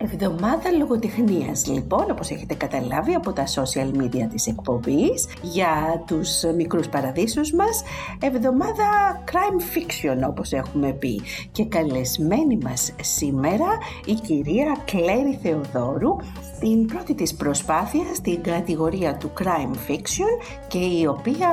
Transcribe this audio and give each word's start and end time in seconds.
Εβδομάδα 0.00 0.70
λογοτεχνίας 0.78 1.66
λοιπόν, 1.66 2.06
όπως 2.10 2.30
έχετε 2.30 2.54
καταλάβει 2.54 3.14
από 3.14 3.32
τα 3.32 3.44
social 3.46 4.02
media 4.02 4.26
της 4.30 4.46
εκπομπής 4.46 5.26
για 5.42 6.02
τους 6.06 6.42
μικρούς 6.56 6.88
παραδείσους 6.88 7.52
μας. 7.52 7.82
Εβδομάδα 8.20 8.84
crime 9.30 9.76
fiction 9.76 10.28
όπως 10.28 10.52
έχουμε 10.52 10.92
πει. 10.92 11.20
Και 11.52 11.64
καλεσμένη 11.64 12.58
μας 12.62 12.92
σήμερα 13.00 13.66
η 14.04 14.14
κυρία 14.14 14.76
Κλέρι 14.84 15.38
Θεοδόρου 15.42 16.16
στην 16.56 16.86
πρώτη 16.86 17.14
της 17.14 17.34
προσπάθεια 17.34 18.04
στην 18.14 18.42
κατηγορία 18.42 19.16
του 19.16 19.32
crime 19.38 19.90
fiction 19.90 20.44
και 20.68 20.78
η 20.78 21.06
οποία 21.06 21.48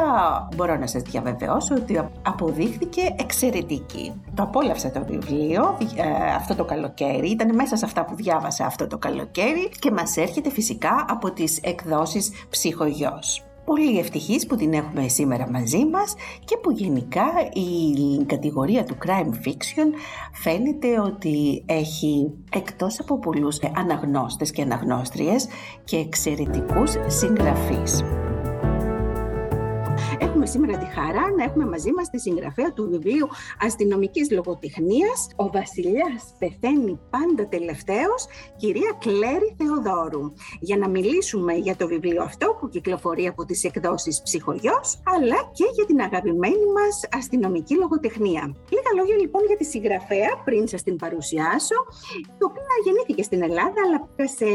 μπορώ 0.56 0.78
να 0.78 0.88
σας 0.88 1.02
διαβεβαιώσω 1.02 1.76
ότι 1.76 2.02
αποδείχθηκε 2.22 3.02
εξαιρετική. 3.20 4.14
Το 4.34 4.44
απόλαυσα 4.44 4.92
το 4.92 5.06
βιβλίο 5.10 5.78
ε, 5.96 6.34
αυτό 6.36 6.56
το 6.56 6.66
καλοκαίρι, 6.66 7.30
ήταν 7.30 7.56
μέσα 7.56 7.76
σε 7.76 7.86
αυτά 7.86 8.06
που 8.06 8.16
διάβασα 8.16 8.34
αυτό 8.66 8.88
το 8.88 8.98
καλοκαίρι 8.98 9.70
και 9.80 9.92
μας 9.92 10.18
έρχεται 10.18 10.50
φυσικά 10.50 11.06
από 11.10 11.32
τις 11.32 11.60
εκδόσεις 11.64 12.32
Ψυχογιός. 12.50 13.44
Πολύ 13.66 14.00
ευτυχής 14.00 14.46
που 14.46 14.56
την 14.56 14.74
έχουμε 14.74 15.08
σήμερα 15.08 15.50
μαζί 15.52 15.86
μας 15.86 16.16
και 16.46 16.58
που 16.58 16.72
γενικά 16.72 17.26
η 17.54 18.26
κατηγορία 18.26 18.84
του 18.84 18.98
crime 19.06 19.48
fiction 19.48 19.88
φαίνεται 20.34 21.00
ότι 21.00 21.64
έχει 21.66 22.34
εκτός 22.54 23.00
από 23.00 23.20
πολλούς 23.20 23.60
αναγνώστες 23.76 24.52
και 24.52 24.62
αναγνώστριες 24.62 25.48
και 25.84 25.98
εξαιρετικούς 25.98 26.94
συγγραφείς. 27.08 28.04
Έχουμε 30.20 30.46
σήμερα 30.46 30.78
τη 30.78 30.86
χαρά 30.86 31.32
να 31.38 31.44
έχουμε 31.44 31.66
μαζί 31.66 31.92
μας 31.92 32.10
τη 32.10 32.20
συγγραφέα 32.20 32.74
του 32.74 32.90
βιβλίου 32.90 33.28
αστυνομικής 33.60 34.32
λογοτεχνίας 34.32 35.28
«Ο 35.36 35.50
βασιλιάς 35.50 36.36
πεθαίνει 36.40 37.00
πάντα 37.10 37.48
τελευταίος», 37.48 38.28
κυρία 38.58 38.98
Κλέρι 39.00 39.56
Θεοδόρου, 39.58 40.34
για 40.60 40.78
να 40.78 40.90
μιλήσουμε 40.90 41.54
για 41.54 41.76
το 41.76 41.88
βιβλίο 41.88 42.24
αυτό 42.24 42.58
που 42.60 42.70
κυκλοφορεί 42.70 43.28
από 43.28 43.46
τις 43.46 43.64
εκδόσεις 43.64 44.22
Ψυχογιός, 44.22 45.02
αλλά 45.16 45.50
και 45.54 45.66
για 45.74 45.86
την 45.86 46.02
αγαπημένη 46.02 46.66
μας 46.78 47.08
αστυνομική 47.12 47.76
λογοτεχνία. 47.76 48.56
Λίγα 48.70 48.92
λόγια 48.98 49.16
λοιπόν 49.16 49.42
για 49.48 49.58
τη 49.58 49.66
συγγραφέα, 49.66 50.42
πριν 50.46 50.68
σας 50.68 50.84
την 50.84 50.96
παρουσιάσω, 50.96 51.76
η 52.40 52.44
οποία 52.44 52.76
γεννήθηκε 52.86 53.24
στην 53.24 53.42
Ελλάδα, 53.42 53.80
αλλά 53.86 54.10
πέρασε 54.16 54.46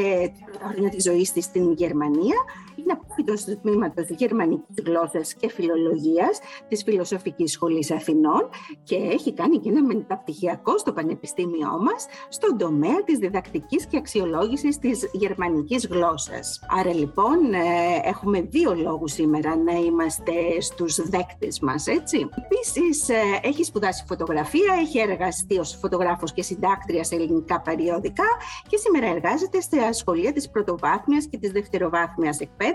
τα 0.60 0.68
χρόνια 0.68 0.90
της 0.90 1.02
ζωής 1.02 1.32
της 1.32 1.44
στην 1.44 1.72
Γερμανία, 1.72 2.36
είναι 2.82 2.92
απόφυτος 2.92 3.44
του 3.44 3.58
τμήματος 3.62 4.08
γερμανικής 4.08 4.76
γλώσσας 4.84 5.34
και 5.34 5.48
φιλολογίας 5.48 6.38
της 6.68 6.82
Φιλοσοφικής 6.82 7.52
Σχολής 7.52 7.90
Αθηνών 7.90 8.48
και 8.82 8.96
έχει 8.96 9.32
κάνει 9.32 9.58
και 9.58 9.68
ένα 9.68 9.82
μεταπτυχιακό 9.84 10.78
στο 10.78 10.92
Πανεπιστήμιό 10.92 11.78
μας 11.82 12.06
στον 12.28 12.58
τομέα 12.58 13.04
της 13.04 13.18
διδακτικής 13.18 13.86
και 13.86 13.96
αξιολόγησης 13.96 14.78
της 14.78 15.08
γερμανικής 15.12 15.86
γλώσσας. 15.86 16.60
Άρα 16.78 16.94
λοιπόν 16.94 17.52
ε, 17.54 17.58
έχουμε 18.04 18.40
δύο 18.40 18.74
λόγους 18.74 19.12
σήμερα 19.12 19.56
να 19.56 19.72
είμαστε 19.72 20.60
στους 20.60 21.08
δέκτες 21.08 21.60
μας, 21.60 21.86
έτσι. 21.86 22.28
Επίσης 22.44 23.08
ε, 23.08 23.14
έχει 23.42 23.64
σπουδάσει 23.64 24.04
φωτογραφία, 24.06 24.74
έχει 24.80 24.98
εργαστεί 24.98 25.58
ως 25.58 25.78
φωτογράφος 25.80 26.32
και 26.32 26.42
συντάκτρια 26.42 27.04
σε 27.04 27.14
ελληνικά 27.14 27.60
περιοδικά 27.60 28.24
και 28.68 28.76
σήμερα 28.76 29.06
εργάζεται 29.06 29.60
στα 29.60 29.92
σχολεία 29.92 30.32
της 30.32 30.50
πρωτοβάθμιας 30.50 31.26
και 31.26 31.38
της 31.38 31.50
δευτεροβάθμιας 31.50 32.40
εκπαίδευσης, 32.40 32.69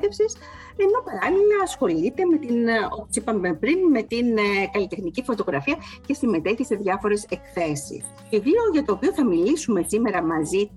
ενώ 0.77 0.99
παράλληλα 1.05 1.57
ασχολείται 1.63 2.25
με 2.25 2.37
την 2.37 2.55
όπως 2.91 3.15
είπαμε 3.15 3.53
πριν, 3.53 3.79
με 3.91 4.01
την 4.01 4.37
ε, 4.37 4.41
καλλιτεχνική 4.71 5.23
φωτογραφία 5.23 5.75
και 6.05 6.13
συμμετέχει 6.13 6.63
σε 6.65 6.75
διάφορες 6.75 7.25
εκθέσεις. 7.29 8.03
Το 8.17 8.23
βιβλίο 8.29 8.61
για 8.73 8.83
το 8.83 8.93
οποίο 8.93 9.13
θα 9.13 9.25
μιλήσουμε 9.25 9.85
σήμερα 9.87 10.23
μαζί 10.23 10.69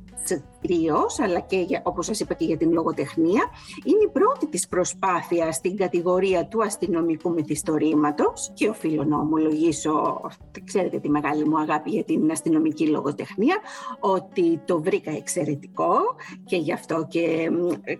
αλλά 1.25 1.41
και 1.41 1.56
για, 1.56 1.81
όπως 1.84 2.06
σας 2.06 2.21
είπα 2.21 2.34
και 2.34 2.45
για 2.45 2.56
την 2.56 2.73
λογοτεχνία, 2.73 3.45
είναι 3.84 4.03
η 4.05 4.09
πρώτη 4.12 4.47
της 4.47 4.69
προσπάθεια 4.69 5.53
στην 5.53 5.77
κατηγορία 5.77 6.47
του 6.47 6.62
αστυνομικού 6.62 7.33
μυθιστορήματος 7.33 8.51
και 8.55 8.69
οφείλω 8.69 9.05
να 9.05 9.19
ομολογήσω, 9.19 10.21
ξέρετε 10.65 10.99
τη 10.99 11.09
μεγάλη 11.09 11.49
μου 11.49 11.59
αγάπη 11.59 11.91
για 11.91 12.05
την 12.05 12.31
αστυνομική 12.31 12.87
λογοτεχνία, 12.87 13.56
ότι 14.01 14.61
το 14.65 14.83
βρήκα 14.83 15.11
εξαιρετικό 15.11 15.97
και 16.45 16.56
γι' 16.56 16.73
αυτό 16.73 17.06
και, 17.09 17.50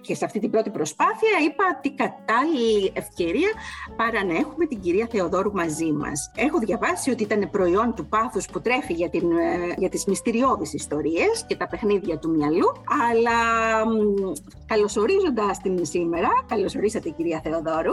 και 0.00 0.15
σε 0.15 0.25
αυτή 0.25 0.39
την 0.39 0.50
πρώτη 0.50 0.71
προσπάθεια 0.71 1.31
είπα 1.47 1.79
τι 1.83 1.91
κατάλληλη 1.91 2.93
ευκαιρία 2.95 3.49
παρά 3.97 4.25
να 4.25 4.37
έχουμε 4.37 4.67
την 4.67 4.81
κυρία 4.81 5.06
Θεοδόρου 5.11 5.53
μαζί 5.53 5.93
μας. 5.93 6.31
Έχω 6.37 6.59
διαβάσει 6.59 7.11
ότι 7.11 7.23
ήταν 7.23 7.50
προϊόν 7.50 7.95
του 7.95 8.06
πάθους 8.06 8.47
που 8.47 8.61
τρέφει 8.61 8.93
για, 8.93 9.09
την, 9.09 9.31
ε, 9.31 9.75
για 9.79 9.89
τις 9.89 10.05
μυστηριώδεις 10.05 10.73
ιστορίες 10.75 11.45
και 11.47 11.56
τα 11.56 11.69
παιχνίδια 11.69 12.07
του 12.16 12.30
μυαλού 12.30 12.72
αλλά 13.10 13.38
καλωσορίζοντας 14.66 15.58
την 15.58 15.84
σήμερα, 15.84 16.28
καλωσορίσατε 16.48 17.08
κυρία 17.08 17.41
Θεοδόρου. 17.44 17.92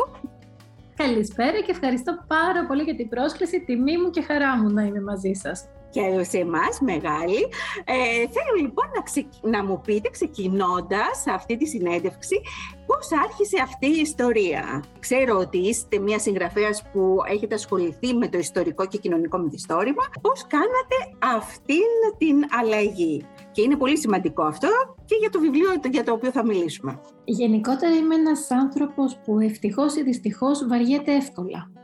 Καλησπέρα 0.96 1.60
και 1.60 1.72
ευχαριστώ 1.72 2.18
πάρα 2.28 2.66
πολύ 2.68 2.84
για 2.84 2.96
την 2.96 3.10
πρόσκληση. 3.10 3.64
Τιμή 3.66 3.98
μου 3.98 4.10
και 4.10 4.22
χαρά 4.22 4.58
μου 4.58 4.70
να 4.70 4.84
είμαι 4.84 5.02
μαζί 5.02 5.34
σας. 5.34 5.66
Και 5.96 6.24
σε 6.24 6.38
εμάς 6.38 6.80
μεγάλη. 6.82 7.42
Ε, 7.86 8.28
θέλω 8.36 8.54
λοιπόν 8.62 8.86
να, 8.96 9.50
να 9.50 9.64
μου 9.66 9.82
πείτε, 9.86 10.10
ξεκινώντας 10.10 11.24
αυτή 11.28 11.58
τη 11.58 11.66
συνέντευξη, 11.66 12.42
πώς 12.86 13.10
άρχισε 13.24 13.58
αυτή 13.64 13.88
η 13.88 14.00
ιστορία; 14.00 14.84
Ξέρω 15.00 15.38
ότι 15.38 15.58
είστε 15.58 16.00
μια 16.00 16.20
συγγραφέας 16.20 16.84
που 16.92 17.18
έχετε 17.28 17.56
ασχοληθεί 17.56 18.14
με 18.14 18.28
το 18.28 18.38
ιστορικό 18.38 18.88
και 18.88 18.98
κοινωνικό 18.98 19.38
μυθιστόρημα. 19.38 20.04
Πώς 20.22 20.46
κάνατε 20.48 20.96
αυτήν 21.38 22.18
την 22.18 22.38
αλλαγή; 22.60 23.26
Και 23.52 23.62
είναι 23.62 23.76
πολύ 23.76 23.98
σημαντικό 23.98 24.44
αυτό 24.44 24.70
και 25.06 25.16
για 25.20 25.30
το 25.30 25.40
βιβλίο 25.40 25.70
για 25.92 26.04
το 26.04 26.12
οποίο 26.12 26.32
θα 26.32 26.46
μιλήσουμε. 26.46 27.00
Γενικότερα 27.24 27.96
είμαι 27.96 28.16
ένας 28.16 28.52
άνθρωπος 28.52 29.20
που 29.24 29.40
ευτυχώς 29.40 29.96
ή 29.96 30.04
δυστυχώς 30.04 30.68
βαριέται 30.68 31.16
εύκολα. 31.16 31.75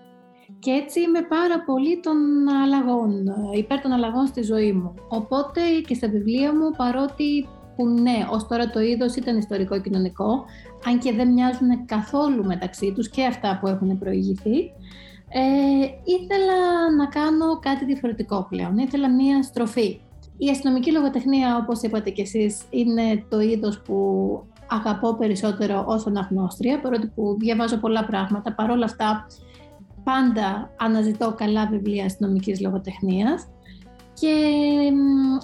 Και 0.61 0.71
έτσι 0.71 1.01
είμαι 1.01 1.21
πάρα 1.21 1.63
πολύ 1.65 1.99
των 1.99 2.17
αλλαγών, 2.63 3.11
υπέρ 3.53 3.81
των 3.81 3.91
αλλαγών 3.91 4.27
στη 4.27 4.41
ζωή 4.41 4.71
μου. 4.71 4.93
Οπότε 5.07 5.61
και 5.87 5.93
στα 5.93 6.09
βιβλία 6.09 6.55
μου, 6.55 6.71
παρότι 6.77 7.47
που 7.75 7.87
ναι, 7.87 8.27
ως 8.31 8.47
τώρα 8.47 8.69
το 8.69 8.79
είδος 8.79 9.15
ήταν 9.15 9.37
ιστορικό-κοινωνικό, 9.37 10.45
αν 10.85 10.99
και 10.99 11.13
δεν 11.13 11.31
μοιάζουν 11.33 11.85
καθόλου 11.85 12.45
μεταξύ 12.45 12.93
τους 12.95 13.09
και 13.09 13.25
αυτά 13.25 13.57
που 13.61 13.67
έχουν 13.67 13.97
προηγηθεί, 13.97 14.57
ε, 15.29 15.41
ήθελα 16.03 16.91
να 16.97 17.05
κάνω 17.05 17.59
κάτι 17.59 17.85
διαφορετικό 17.85 18.47
πλέον. 18.49 18.77
Ήθελα 18.77 19.09
μία 19.09 19.43
στροφή. 19.43 19.99
Η 20.37 20.49
αστυνομική 20.49 20.91
λογοτεχνία, 20.91 21.57
όπως 21.57 21.81
είπατε 21.81 22.09
κι 22.09 22.21
εσείς, 22.21 22.61
είναι 22.69 23.25
το 23.29 23.39
είδος 23.39 23.81
που 23.81 23.97
αγαπώ 24.69 25.15
περισσότερο 25.15 25.83
ως 25.87 26.07
αναγνώστρια, 26.07 26.79
παρότι 26.79 27.07
που 27.07 27.35
διαβάζω 27.39 27.77
πολλά 27.77 28.05
πράγματα. 28.05 28.53
Παρ' 28.53 28.69
όλα 28.69 28.85
αυτά, 28.85 29.27
πάντα 30.03 30.73
αναζητώ 30.77 31.33
καλά 31.37 31.67
βιβλία 31.67 32.05
αστυνομικής 32.05 32.61
λογοτεχνίας 32.61 33.47
και 34.13 34.33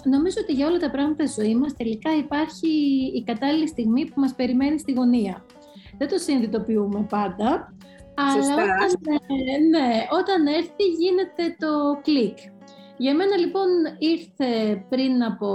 νομίζω 0.03 0.37
ότι 0.41 0.53
για 0.53 0.67
όλα 0.67 0.77
τα 0.77 0.91
πράγματα 0.91 1.27
στη 1.27 1.41
ζωή 1.41 1.55
μας 1.55 1.73
τελικά 1.73 2.15
υπάρχει 2.15 2.67
η 3.15 3.23
κατάλληλη 3.23 3.67
στιγμή 3.67 4.05
που 4.05 4.19
μας 4.19 4.35
περιμένει 4.35 4.79
στη 4.79 4.91
γωνία. 4.91 5.45
Δεν 5.97 6.07
το 6.07 6.17
συνειδητοποιούμε 6.17 7.05
πάντα, 7.09 7.73
αλλά 8.15 8.53
όταν, 8.53 9.15
ε, 9.15 9.57
ναι, 9.69 10.05
όταν 10.19 10.47
έρθει 10.47 10.83
γίνεται 10.99 11.55
το 11.59 11.99
κλικ. 12.03 12.37
Για 12.97 13.15
μένα 13.15 13.37
λοιπόν 13.37 13.67
ήρθε 13.97 14.75
πριν 14.89 15.23
από 15.23 15.49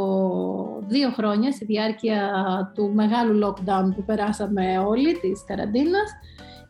δύο 0.86 1.10
χρόνια, 1.10 1.52
στη 1.52 1.64
διάρκεια 1.64 2.30
του 2.74 2.92
μεγάλου 2.94 3.46
lockdown 3.46 3.94
που 3.96 4.04
περάσαμε 4.04 4.78
όλοι, 4.78 5.18
της 5.18 5.44
καραντίνας, 5.46 6.10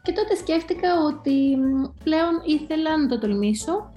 και 0.02 0.12
τότε 0.12 0.34
σκέφτηκα 0.34 0.88
ότι 1.04 1.56
πλέον 2.04 2.42
ήθελα 2.44 2.96
να 2.98 3.08
το 3.08 3.18
τολμήσω. 3.18 3.92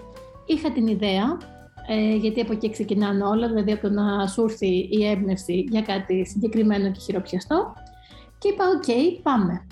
Είχα 0.45 0.71
την 0.71 0.87
ιδέα, 0.87 1.37
ε, 1.87 2.15
γιατί 2.15 2.41
από 2.41 2.53
εκεί 2.53 2.69
ξεκινάνε 2.69 3.23
όλα, 3.23 3.47
δηλαδή 3.47 3.71
από 3.71 3.81
το 3.81 3.89
να 3.89 4.27
σου 4.27 4.43
έρθει 4.43 4.87
η 4.91 5.07
έμπνευση 5.07 5.65
για 5.69 5.81
κάτι 5.81 6.25
συγκεκριμένο 6.25 6.91
και 6.91 6.99
χειροπιαστό. 6.99 7.73
Και 8.37 8.47
είπα, 8.47 8.65
οκ, 8.67 9.21
πάμε. 9.21 9.67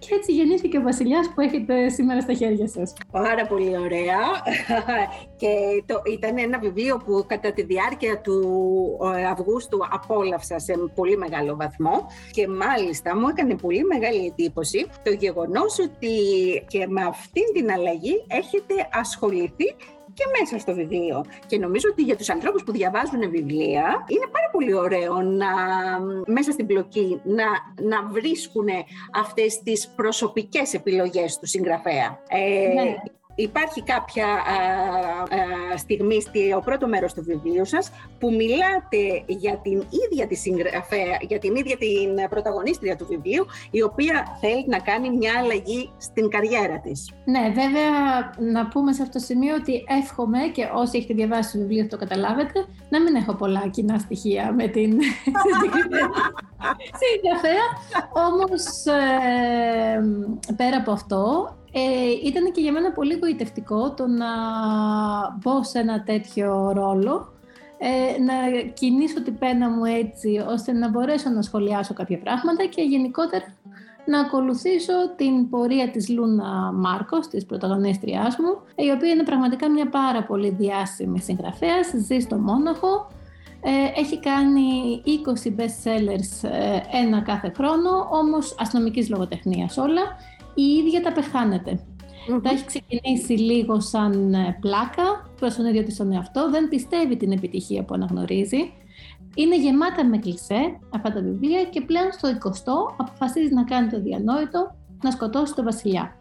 Ε, 0.00 0.06
και 0.06 0.14
έτσι 0.14 0.32
γεννήθηκε 0.32 0.78
ο 0.78 0.82
βασιλιάς 0.82 1.30
που 1.34 1.40
έχετε 1.40 1.88
σήμερα 1.88 2.20
στα 2.20 2.32
χέρια 2.32 2.68
σας. 2.68 2.92
Πάρα 3.12 3.46
πολύ 3.46 3.78
ωραία 3.78 4.18
και 5.40 5.82
το, 5.86 6.02
ήταν 6.12 6.38
ένα 6.38 6.58
βιβλίο 6.58 6.96
που 6.96 7.24
κατά 7.26 7.52
τη 7.52 7.62
διάρκεια 7.62 8.20
του 8.20 8.98
Αυγούστου 9.30 9.78
απόλαυσα 9.90 10.58
σε 10.58 10.72
πολύ 10.94 11.16
μεγάλο 11.16 11.56
βαθμό 11.56 12.06
και 12.30 12.48
μάλιστα 12.48 13.16
μου 13.16 13.28
έκανε 13.28 13.54
πολύ 13.54 13.84
μεγάλη 13.84 14.26
εντύπωση 14.26 14.86
το 15.02 15.10
γεγονός 15.10 15.78
ότι 15.78 16.14
και 16.68 16.86
με 16.86 17.02
αυτήν 17.02 17.44
την 17.54 17.70
αλλαγή 17.70 18.24
έχετε 18.28 18.88
ασχοληθεί 18.92 19.74
και 20.20 20.40
μέσα 20.40 20.58
στο 20.58 20.74
βιβλίο. 20.74 21.24
Και 21.46 21.58
νομίζω 21.58 21.88
ότι 21.92 22.02
για 22.02 22.16
τους 22.16 22.30
ανθρώπους 22.30 22.64
που 22.64 22.72
διαβάζουν 22.72 23.30
βιβλία 23.30 24.04
είναι 24.06 24.28
πάρα 24.32 24.48
πολύ 24.52 24.74
ωραίο 24.74 25.22
να, 25.22 25.46
μέσα 26.26 26.52
στην 26.52 26.66
πλοκή 26.66 27.20
να, 27.24 27.44
να 27.88 28.06
βρίσκουν 28.06 28.68
αυτές 29.14 29.62
τις 29.62 29.88
προσωπικές 29.96 30.74
επιλογές 30.74 31.38
του 31.38 31.46
συγγραφέα. 31.46 32.22
Ε, 32.28 32.72
ναι 32.74 32.96
υπάρχει 33.42 33.82
κάποια 33.82 34.26
α, 34.26 35.76
στιγμή 35.76 36.20
στο 36.20 36.60
πρώτο 36.64 36.88
μέρος 36.88 37.12
του 37.14 37.22
βιβλίου 37.22 37.64
σας 37.64 37.90
που 38.18 38.30
μιλάτε 38.30 39.24
για 39.26 39.56
την 39.62 39.84
ίδια 40.04 40.26
τη 40.26 40.34
συγγραφέα, 40.34 41.16
για 41.20 41.38
την 41.38 41.54
ίδια 41.56 41.76
την 41.76 42.28
πρωταγωνίστρια 42.30 42.96
του 42.96 43.06
βιβλίου 43.06 43.46
η 43.70 43.82
οποία 43.82 44.38
θέλει 44.40 44.64
να 44.68 44.78
κάνει 44.78 45.10
μια 45.10 45.32
αλλαγή 45.38 45.90
στην 45.98 46.28
καριέρα 46.28 46.78
της. 46.80 47.10
Ναι, 47.24 47.52
βέβαια 47.54 47.90
να 48.52 48.68
πούμε 48.68 48.92
σε 48.92 49.02
αυτό 49.02 49.18
το 49.18 49.24
σημείο 49.24 49.54
ότι 49.54 49.84
εύχομαι 50.02 50.38
και 50.38 50.68
όσοι 50.74 50.98
έχετε 50.98 51.14
διαβάσει 51.14 51.52
το 51.52 51.58
βιβλίο 51.58 51.86
το 51.86 51.96
καταλάβετε 51.96 52.66
να 52.88 53.02
μην 53.02 53.14
έχω 53.14 53.34
πολλά 53.34 53.68
κοινά 53.70 53.98
στοιχεία 53.98 54.52
με 54.52 54.68
την 54.68 54.90
συγγραφέα. 57.00 57.66
Όμως 58.12 58.84
ε, 58.86 60.54
πέρα 60.56 60.76
από 60.76 60.92
αυτό 60.92 61.54
ε, 61.72 61.80
ήταν 62.24 62.52
και 62.52 62.60
για 62.60 62.72
μένα 62.72 62.92
πολύ 62.92 63.18
γοητευτικό 63.22 63.94
το 63.94 64.06
να 64.06 64.26
μπω 65.42 65.64
σε 65.64 65.78
ένα 65.78 66.02
τέτοιο 66.02 66.72
ρόλο, 66.72 67.32
ε, 67.78 68.20
να 68.22 68.34
κινήσω 68.74 69.22
την 69.22 69.38
πένα 69.38 69.68
μου 69.68 69.84
έτσι 69.84 70.44
ώστε 70.48 70.72
να 70.72 70.88
μπορέσω 70.88 71.30
να 71.30 71.42
σχολιάσω 71.42 71.94
κάποια 71.94 72.18
πράγματα 72.18 72.64
και 72.64 72.82
γενικότερα 72.82 73.44
να 74.04 74.20
ακολουθήσω 74.20 74.92
την 75.16 75.48
πορεία 75.50 75.90
της 75.90 76.08
Λούνα 76.08 76.72
Μάρκος, 76.72 77.28
της 77.28 77.46
πρωταγωνίστριάς 77.46 78.36
μου, 78.38 78.84
η 78.84 78.90
οποία 78.90 79.10
είναι 79.10 79.22
πραγματικά 79.22 79.70
μια 79.70 79.88
πάρα 79.88 80.22
πολύ 80.22 80.50
διάσημη 80.50 81.20
συγγραφέας, 81.20 81.92
ζει 81.96 82.18
στο 82.18 82.36
Μόναχο, 82.36 83.10
ε, 83.62 84.00
έχει 84.00 84.20
κάνει 84.20 85.02
20 85.04 85.48
best 85.60 85.84
sellers 85.84 86.48
ε, 86.50 86.80
ένα 87.02 87.20
κάθε 87.20 87.52
χρόνο, 87.56 88.08
όμως 88.10 88.54
αστυνομικής 88.58 89.08
λογοτεχνίας 89.08 89.76
όλα 89.76 90.02
η 90.54 90.62
ίδια 90.62 91.02
τα 91.02 91.12
πεχανεται 91.12 91.80
Τα 92.42 92.50
έχει 92.50 92.64
ξεκινήσει 92.64 93.32
λίγο 93.32 93.80
σαν 93.80 94.34
ε, 94.34 94.56
πλάκα 94.60 95.30
προς 95.36 95.54
τον 95.54 95.66
ίδιο 95.66 95.82
της 95.82 95.96
τον 95.96 96.12
εαυτό, 96.12 96.50
δεν 96.50 96.68
πιστεύει 96.68 97.16
την 97.16 97.32
επιτυχία 97.32 97.84
που 97.84 97.94
αναγνωρίζει. 97.94 98.72
Είναι 99.34 99.56
γεμάτα 99.56 100.04
με 100.04 100.18
κλισέ 100.18 100.78
αυτά 100.94 101.12
τα 101.12 101.20
βιβλία 101.20 101.64
και 101.64 101.80
πλέον 101.80 102.12
στο 102.12 102.28
20ο 102.28 102.94
αποφασίζει 102.96 103.54
να 103.54 103.64
κάνει 103.64 103.88
το 103.88 104.00
διανόητο 104.00 104.74
να 105.02 105.10
σκοτώσει 105.10 105.54
τον 105.54 105.64
βασιλιά. 105.64 106.14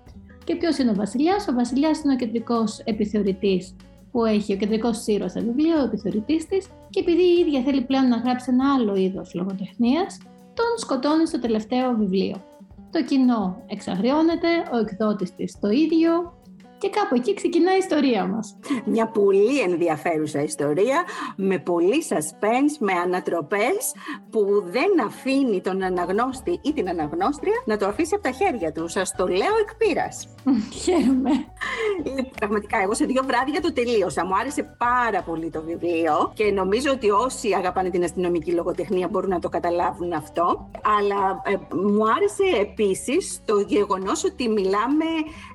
Και 0.43 0.55
ποιος 0.55 0.77
είναι 0.77 0.89
ο 0.89 0.93
βασιλιάς, 0.93 1.47
Ο 1.47 1.53
βασιλιάς 1.53 2.03
είναι 2.03 2.13
ο 2.13 2.15
κεντρικός 2.15 2.79
επιθεωρητής 2.79 3.75
που 4.11 4.25
έχει, 4.25 4.53
ο 4.53 4.57
κεντρικός 4.57 5.01
σύρος 5.01 5.31
στα 5.31 5.41
βιβλία, 5.41 5.81
ο 5.81 5.83
επιθεωρητής 5.83 6.45
της, 6.45 6.67
και 6.89 6.99
επειδή 6.99 7.21
η 7.21 7.39
ίδια 7.39 7.61
θέλει 7.61 7.81
πλέον 7.81 8.07
να 8.07 8.17
γράψει 8.17 8.49
ένα 8.51 8.73
άλλο 8.73 8.95
είδος 8.95 9.33
λογοτεχνίας, 9.33 10.17
τον 10.53 10.77
σκοτώνει 10.77 11.27
στο 11.27 11.39
τελευταίο 11.39 11.95
βιβλίο. 11.95 12.43
Το 12.91 13.03
κοινό 13.03 13.63
εξαγριώνεται, 13.67 14.47
ο 14.73 14.77
εκδότης 14.77 15.35
της 15.35 15.59
το 15.59 15.69
ίδιο 15.69 16.33
και 16.79 16.89
κάπου 16.89 17.15
εκεί 17.15 17.33
ξεκινάει 17.33 17.75
η 17.75 17.77
ιστορία 17.77 18.25
μας. 18.25 18.57
Μια 18.85 19.07
πολύ 19.07 19.59
ενδιαφέρουσα 19.59 20.41
ιστορία, 20.41 21.03
με 21.35 21.59
πολύ 21.59 22.03
suspense, 22.09 22.75
με 22.79 22.93
ανατροπές 22.93 23.93
που 24.29 24.63
δεν 24.65 25.05
αφήνει 25.05 25.61
τον 25.61 25.83
αναγνώστη 25.83 26.59
ή 26.63 26.73
την 26.73 26.89
αναγνώστρια 26.89 27.53
να 27.65 27.77
το 27.77 27.85
αφήσει 27.85 28.15
από 28.15 28.23
τα 28.23 28.31
χέρια 28.31 28.71
του. 28.71 28.87
Σας 28.87 29.11
το 29.17 29.27
λέω 29.27 29.55
εκ 29.61 29.75
πείρας. 29.75 30.27
Χαίρομαι. 30.83 31.31
Πραγματικά, 32.39 32.81
εγώ 32.81 32.93
σε 32.93 33.05
δύο 33.05 33.23
βράδια 33.25 33.61
το 33.61 33.73
τελείωσα. 33.73 34.25
Μου 34.25 34.35
άρεσε 34.35 34.75
πάρα 34.77 35.21
πολύ 35.21 35.49
το 35.49 35.61
βιβλίο 35.61 36.31
και 36.33 36.51
νομίζω 36.51 36.91
ότι 36.91 37.09
όσοι 37.09 37.53
αγαπάνε 37.53 37.89
την 37.89 38.03
αστυνομική 38.03 38.51
λογοτεχνία 38.51 39.07
μπορούν 39.07 39.29
να 39.29 39.39
το 39.39 39.49
καταλάβουν 39.49 40.13
αυτό. 40.13 40.69
Αλλά 40.99 41.41
ε, 41.45 41.75
μου 41.75 42.11
άρεσε 42.15 42.61
επίσης 42.61 43.41
το 43.45 43.59
γεγονός 43.59 44.23
ότι 44.23 44.49
μιλάμε 44.49 45.05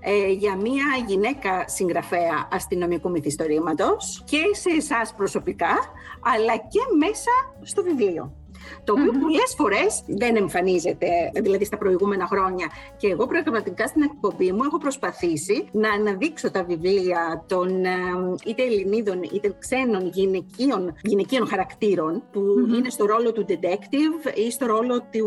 ε, 0.01 0.31
για 0.31 0.57
μια 0.57 0.85
γυναίκα 1.15 1.69
συγγραφέα 1.69 2.49
αστυνομικού 2.51 3.11
μυθιστορήματος 3.11 4.23
και 4.25 4.43
σε 4.53 4.71
εσάς 4.71 5.15
προσωπικά, 5.15 5.75
αλλά 6.21 6.57
και 6.57 6.81
μέσα 6.99 7.31
στο 7.63 7.83
βιβλίο 7.83 8.33
το 8.85 8.93
οποίο 8.93 9.11
mm-hmm. 9.11 9.21
πολλές 9.21 9.55
φορές 9.57 10.03
δεν 10.07 10.37
εμφανίζεται, 10.37 11.09
δηλαδή 11.35 11.65
στα 11.65 11.79
προηγούμενα 11.79 12.27
χρόνια. 12.27 12.67
Και 12.97 13.09
εγώ 13.09 13.27
πραγματικά 13.27 13.87
στην 13.87 14.03
εκπομπή 14.03 14.53
μου 14.53 14.63
έχω 14.65 14.79
προσπαθήσει 14.79 15.69
να 15.73 15.91
αναδείξω 15.93 16.51
τα 16.51 16.65
βιβλία 16.65 17.45
των 17.47 17.69
είτε 18.47 18.63
Ελληνίδων 18.63 19.23
είτε 19.33 19.55
ξένων 19.59 20.11
γυναικείων, 20.13 20.95
γυναικείων 21.03 21.47
χαρακτήρων 21.47 22.23
που 22.33 22.41
είναι 22.77 22.91
στο 22.91 23.07
ρόλο 23.07 23.33
του 23.33 23.45
detective 23.49 24.37
ή 24.47 24.51
στο 24.51 24.67
ρόλο 24.67 25.01
του 25.01 25.27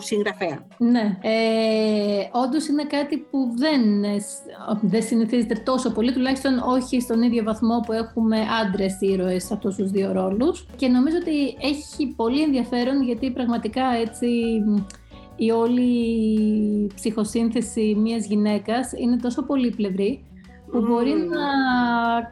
συγγραφέα. 0.00 0.66
Ναι. 0.78 1.18
Ε, 1.22 2.28
Όντως 2.32 2.68
είναι 2.68 2.84
κάτι 2.84 3.18
που 3.18 3.38
δεν, 3.56 3.80
δεν 4.80 5.02
συνηθίζεται 5.02 5.54
τόσο 5.64 5.90
πολύ, 5.90 6.12
τουλάχιστον 6.12 6.58
όχι 6.58 7.00
στον 7.00 7.22
ίδιο 7.22 7.42
βαθμό 7.42 7.80
που 7.86 7.92
έχουμε 7.92 8.36
άντρες 8.62 8.96
ήρωες 9.00 9.44
σε 9.44 9.54
αυτούς 9.54 9.76
τους 9.76 9.90
δύο 9.90 10.12
ρόλους. 10.12 10.66
Και 10.76 10.88
νομίζω 10.88 11.16
ότι 11.20 11.56
έχει 11.60 12.14
πολύ 12.16 12.42
ενδιαφέρον 12.42 12.77
γιατί 13.02 13.30
πραγματικά 13.30 13.84
έτσι 14.00 14.26
η 15.36 15.50
όλη 15.50 15.90
ψυχοσύνθεση 16.94 17.94
μιας 17.98 18.26
γυναίκας 18.26 18.92
είναι 18.92 19.16
τόσο 19.16 19.46
πολύπλευρη 19.46 20.24
που 20.70 20.80
μπορεί 20.80 21.10
να 21.10 21.46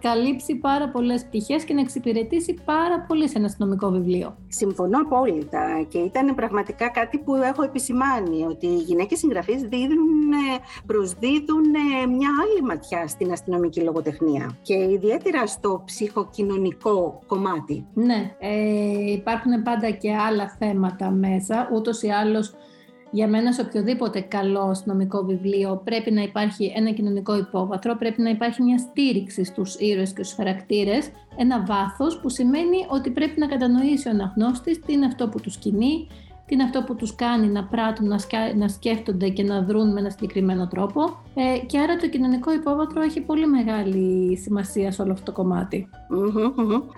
καλύψει 0.01 0.55
πάρα 0.55 0.89
πολλές 0.89 1.25
πτυχές 1.25 1.65
και 1.65 1.75
να 1.75 1.81
εξυπηρετήσει 1.81 2.55
πάρα 2.65 3.01
πολύ 3.09 3.29
σε 3.29 3.39
ένα 3.39 3.47
αστυνομικό 3.47 3.91
βιβλίο. 3.91 4.37
Συμφωνώ 4.49 4.99
απόλυτα 5.01 5.87
και 5.89 5.99
ήταν 5.99 6.35
πραγματικά 6.35 6.89
κάτι 6.89 7.19
που 7.19 7.35
έχω 7.35 7.63
επισημάνει 7.63 8.45
ότι 8.45 8.67
οι 8.67 8.77
γυναίκες 8.77 9.19
συγγραφείς 9.19 9.63
δίδουν, 9.63 10.33
προσδίδουν 10.87 11.71
μια 12.09 12.31
άλλη 12.43 12.63
ματιά 12.67 13.07
στην 13.07 13.33
αστυνομική 13.33 13.81
λογοτεχνία 13.81 14.57
και 14.63 14.75
ιδιαίτερα 14.75 15.47
στο 15.47 15.83
ψυχοκοινωνικό 15.85 17.23
κομμάτι. 17.27 17.87
Ναι, 17.95 18.35
ε, 18.39 19.13
υπάρχουν 19.13 19.63
πάντα 19.63 19.91
και 19.91 20.15
άλλα 20.15 20.57
θέματα 20.59 21.11
μέσα, 21.11 21.69
ούτως 21.75 22.03
ή 22.03 22.09
άλλως 22.09 22.55
για 23.11 23.29
μένα 23.29 23.53
σε 23.53 23.61
οποιοδήποτε 23.61 24.21
καλό 24.21 24.83
νομικό 24.85 25.25
βιβλίο 25.25 25.81
πρέπει 25.85 26.11
να 26.11 26.23
υπάρχει 26.23 26.73
ένα 26.77 26.91
κοινωνικό 26.91 27.37
υπόβαθρο, 27.37 27.97
πρέπει 27.97 28.23
να 28.23 28.31
υπάρχει 28.31 28.63
μια 28.63 28.79
στήριξη 28.79 29.45
στους 29.45 29.75
ήρωες 29.75 30.13
και 30.13 30.23
στους 30.23 30.37
χαρακτήρες, 30.37 31.11
ένα 31.37 31.65
βάθος 31.65 32.19
που 32.21 32.29
σημαίνει 32.29 32.87
ότι 32.89 33.11
πρέπει 33.11 33.41
να 33.41 33.47
κατανοήσει 33.47 34.09
ο 34.09 34.11
αναγνώστης 34.11 34.81
τι 34.81 34.93
είναι 34.93 35.07
αυτό 35.07 35.29
που 35.29 35.41
τους 35.41 35.57
κινεί, 35.57 36.07
τι 36.47 36.55
είναι 36.55 36.63
αυτό 36.63 36.83
που 36.83 36.95
τους 36.95 37.15
κάνει 37.15 37.47
να 37.47 37.65
πράττουν, 37.65 38.07
να, 38.07 38.19
να 38.57 38.69
σκέφτονται 38.69 39.29
και 39.29 39.43
να 39.43 39.63
δρουν 39.63 39.93
με 39.93 40.01
ένα 40.01 40.11
συγκεκριμένο 40.11 40.69
τρόπο. 40.69 41.23
Ε, 41.35 41.59
και 41.59 41.79
άρα 41.79 41.97
το 41.97 42.09
κοινωνικό 42.09 42.53
υπόβαθρο 42.53 43.03
έχει 43.03 43.21
πολύ 43.21 43.47
μεγάλη 43.47 44.37
σημασία 44.37 44.93
σε 44.93 45.03
όλο 45.03 45.13
αυτό 45.13 45.25
το 45.25 45.33
κομματι 45.33 45.89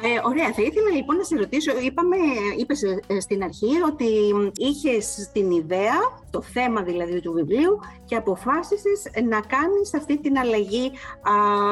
Ε, 0.02 0.26
ωραία, 0.26 0.52
θα 0.52 0.62
ήθελα 0.62 0.90
λοιπόν 0.96 1.16
να 1.16 1.24
σε 1.24 1.36
ρωτήσω, 1.36 1.72
είπαμε, 1.84 2.16
είπες 2.58 2.82
ε, 2.82 3.20
στην 3.20 3.42
αρχή 3.42 3.70
ότι 3.86 4.08
είχες 4.54 5.30
την 5.32 5.50
ιδέα, 5.50 5.96
το 6.30 6.42
θέμα 6.42 6.82
δηλαδή 6.82 7.20
του 7.20 7.32
βιβλίου 7.32 7.78
και 8.04 8.16
αποφάσισες 8.16 9.02
να 9.28 9.40
κάνεις 9.40 9.94
αυτή 9.94 10.18
την 10.18 10.38
αλλαγή 10.38 10.90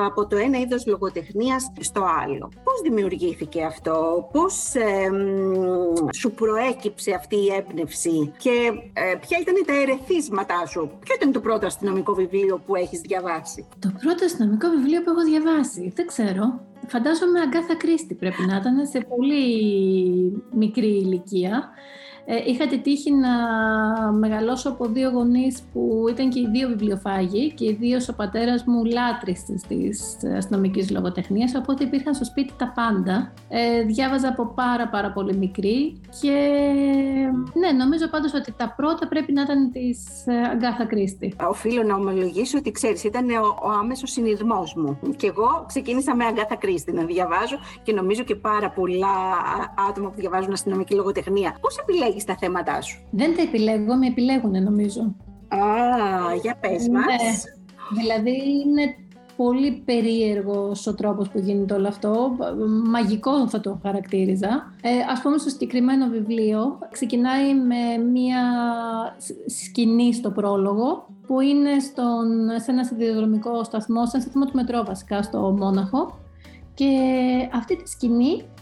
από 0.06 0.26
το 0.26 0.36
ένα 0.36 0.58
είδος 0.58 0.86
λογοτεχνίας 0.86 1.72
στο 1.80 2.06
άλλο. 2.24 2.50
Πώς 2.64 2.80
δημιουργήθηκε 2.82 3.62
αυτό, 3.64 4.28
πώς 4.32 4.74
ε, 4.74 5.10
σου 6.14 6.30
προέκυψε 6.30 7.12
αυτή 7.12 7.36
η 7.36 7.52
έμπνευση 7.58 8.32
και 8.38 8.72
ε, 8.92 9.14
ποια 9.20 9.38
ήταν 9.40 9.54
τα 9.66 9.74
ερεθίσματά 9.80 10.66
σου; 10.66 10.90
Ποιο 11.00 11.14
ήταν 11.14 11.32
το 11.32 11.40
πρώτο 11.40 11.66
αστυνομικό 11.66 12.14
βιβλίο 12.14 12.60
που 12.66 12.74
έχεις 12.74 13.00
διαβάσει; 13.00 13.66
Το 13.78 13.92
πρώτο 14.02 14.24
αστυνομικό 14.24 14.68
βιβλίο 14.68 15.02
που 15.02 15.10
έχω 15.10 15.22
διαβάσει, 15.22 15.92
δεν 15.94 16.06
ξέρω. 16.06 16.60
Φαντάζομαι 16.88 17.40
Αγκάθα 17.40 17.76
Κρίστη 17.76 18.14
πρέπει 18.14 18.42
να 18.46 18.56
ήταν 18.56 18.86
σε 18.86 19.06
πολύ 19.08 20.42
μικρή 20.52 20.86
ηλικία. 20.86 21.70
Ε, 22.28 22.36
είχα 22.46 22.66
τη 22.66 22.78
τύχη 22.78 23.12
να 23.12 23.32
μεγαλώσω 24.12 24.68
από 24.68 24.86
δύο 24.86 25.10
γονείς 25.10 25.62
που 25.72 26.04
ήταν 26.10 26.28
και 26.28 26.40
οι 26.40 26.48
δύο 26.52 26.68
βιβλιοφάγοι 26.68 27.52
και 27.52 27.64
ιδίω 27.64 27.98
ο 28.10 28.14
πατέρας 28.14 28.64
μου 28.66 28.84
λάτρης 28.84 29.42
της 29.68 30.16
αστυνομικής 30.36 30.90
λογοτεχνίας, 30.90 31.54
οπότε 31.54 31.84
υπήρχαν 31.84 32.14
στο 32.14 32.24
σπίτι 32.24 32.52
τα 32.58 32.72
πάντα. 32.74 33.32
Ε, 33.48 33.82
διάβαζα 33.82 34.28
από 34.28 34.46
πάρα 34.46 34.88
πάρα 34.88 35.12
πολύ 35.12 35.36
μικρή 35.36 36.00
και 36.20 36.36
ναι, 37.54 37.72
νομίζω 37.84 38.08
πάντως 38.08 38.34
ότι 38.34 38.52
τα 38.56 38.74
πρώτα 38.76 39.08
πρέπει 39.08 39.32
να 39.32 39.42
ήταν 39.42 39.70
της 39.70 39.98
Αγκάθα 40.52 40.84
Κρίστη. 40.84 41.34
Οφείλω 41.48 41.82
να 41.82 41.94
ομολογήσω 41.94 42.58
ότι 42.58 42.70
ξέρεις, 42.70 43.04
ήταν 43.04 43.30
ο, 43.30 43.66
ο 43.66 43.70
άμεσος 43.70 44.10
συνειδμός 44.10 44.74
μου. 44.74 44.98
Και 45.16 45.26
εγώ 45.26 45.64
ξεκίνησα 45.66 46.14
με 46.14 46.24
Αγκάθα 46.24 46.56
Κρίστη 46.56 46.92
να 46.92 47.04
διαβάζω 47.04 47.56
και 47.82 47.92
νομίζω 47.92 48.22
και 48.22 48.34
πάρα 48.34 48.70
πολλά 48.70 49.16
άτομα 49.88 50.08
που 50.08 50.20
διαβάζουν 50.20 50.52
αστυνομική 50.52 50.94
λογοτεχνία. 50.94 51.56
Πώς 51.60 51.78
επιλέγεις 51.78 52.15
τα 52.24 52.36
θέματά 52.36 52.80
σου; 52.80 52.98
Δεν 53.10 53.36
τα 53.36 53.42
επιλέγω, 53.42 53.96
με 53.96 54.06
επιλέγουν 54.06 54.62
νομίζω. 54.62 55.00
Α, 55.48 55.58
για 56.42 56.56
πες 56.60 56.88
μας. 56.88 57.04
Ναι. 57.04 58.00
Δηλαδή 58.00 58.30
είναι 58.30 58.94
πολύ 59.36 59.82
περίεργος 59.84 60.86
ο 60.86 60.94
τρόπος 60.94 61.28
που 61.28 61.38
γίνεται 61.38 61.74
όλο 61.74 61.88
αυτό. 61.88 62.36
Μαγικός 62.84 63.50
θα 63.50 63.60
το 63.60 63.78
χαρακτήριζα. 63.82 64.72
Ε, 64.82 64.90
ας 65.10 65.20
πούμε 65.22 65.38
στο 65.38 65.48
συγκεκριμένο 65.48 66.06
βιβλίο 66.08 66.78
ξεκινάει 66.90 67.54
με 67.54 68.04
μία 68.12 68.42
σκηνή 69.46 70.14
στο 70.14 70.30
πρόλογο 70.30 71.06
που 71.26 71.40
είναι 71.40 71.78
στον, 71.78 72.60
σε 72.62 72.70
ένα 72.70 72.84
σιδηροδρομικό 72.84 73.64
σταθμό, 73.64 74.06
σε 74.06 74.10
ένα 74.14 74.22
σταθμό 74.22 74.44
του 74.44 74.52
μετρό 74.54 74.84
βασικά 74.84 75.22
στο 75.22 75.54
Μόναχο 75.58 76.18
και 76.74 76.90
αυτή 77.52 77.76
τη 77.76 77.90
σκηνή 77.90 78.42
ε, 78.42 78.55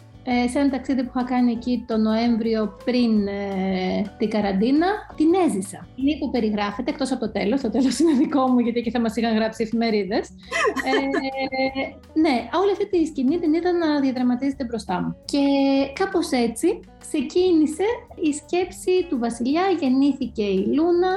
σε 0.50 0.58
ένα 0.58 0.70
ταξίδι 0.70 1.02
που 1.02 1.12
είχα 1.14 1.24
κάνει 1.24 1.52
εκεί 1.52 1.84
το 1.86 1.96
Νοέμβριο 1.96 2.76
πριν 2.84 3.26
ε, 3.26 4.14
την 4.18 4.30
καραντίνα, 4.30 4.86
την 5.16 5.28
έζησα. 5.46 5.86
Είναι 5.96 6.16
που 6.18 6.30
περιγράφεται, 6.30 6.90
εκτός 6.90 7.12
από 7.12 7.20
το 7.20 7.30
τέλος, 7.32 7.60
το 7.60 7.70
τέλος 7.70 7.98
είναι 7.98 8.12
δικό 8.12 8.46
μου 8.46 8.58
γιατί 8.58 8.78
εκεί 8.78 8.90
θα 8.90 9.00
μας 9.00 9.16
είχαν 9.16 9.34
γράψει 9.34 9.62
εφημερίδες. 9.62 10.28
Ε, 10.84 10.90
ναι, 12.20 12.48
όλη 12.60 12.70
αυτή 12.72 12.88
τη 12.88 13.06
σκηνή 13.06 13.38
την 13.38 13.54
είδα 13.54 13.72
να 13.72 14.00
διαδραματίζεται 14.00 14.64
μπροστά 14.64 15.00
μου. 15.02 15.16
Και 15.24 15.38
κάπως 15.92 16.30
έτσι 16.30 16.80
ξεκίνησε 16.98 17.84
η 18.28 18.32
σκέψη 18.32 19.06
του 19.08 19.18
βασιλιά, 19.18 19.62
γεννήθηκε 19.80 20.42
η 20.42 20.66
Λούνα, 20.74 21.12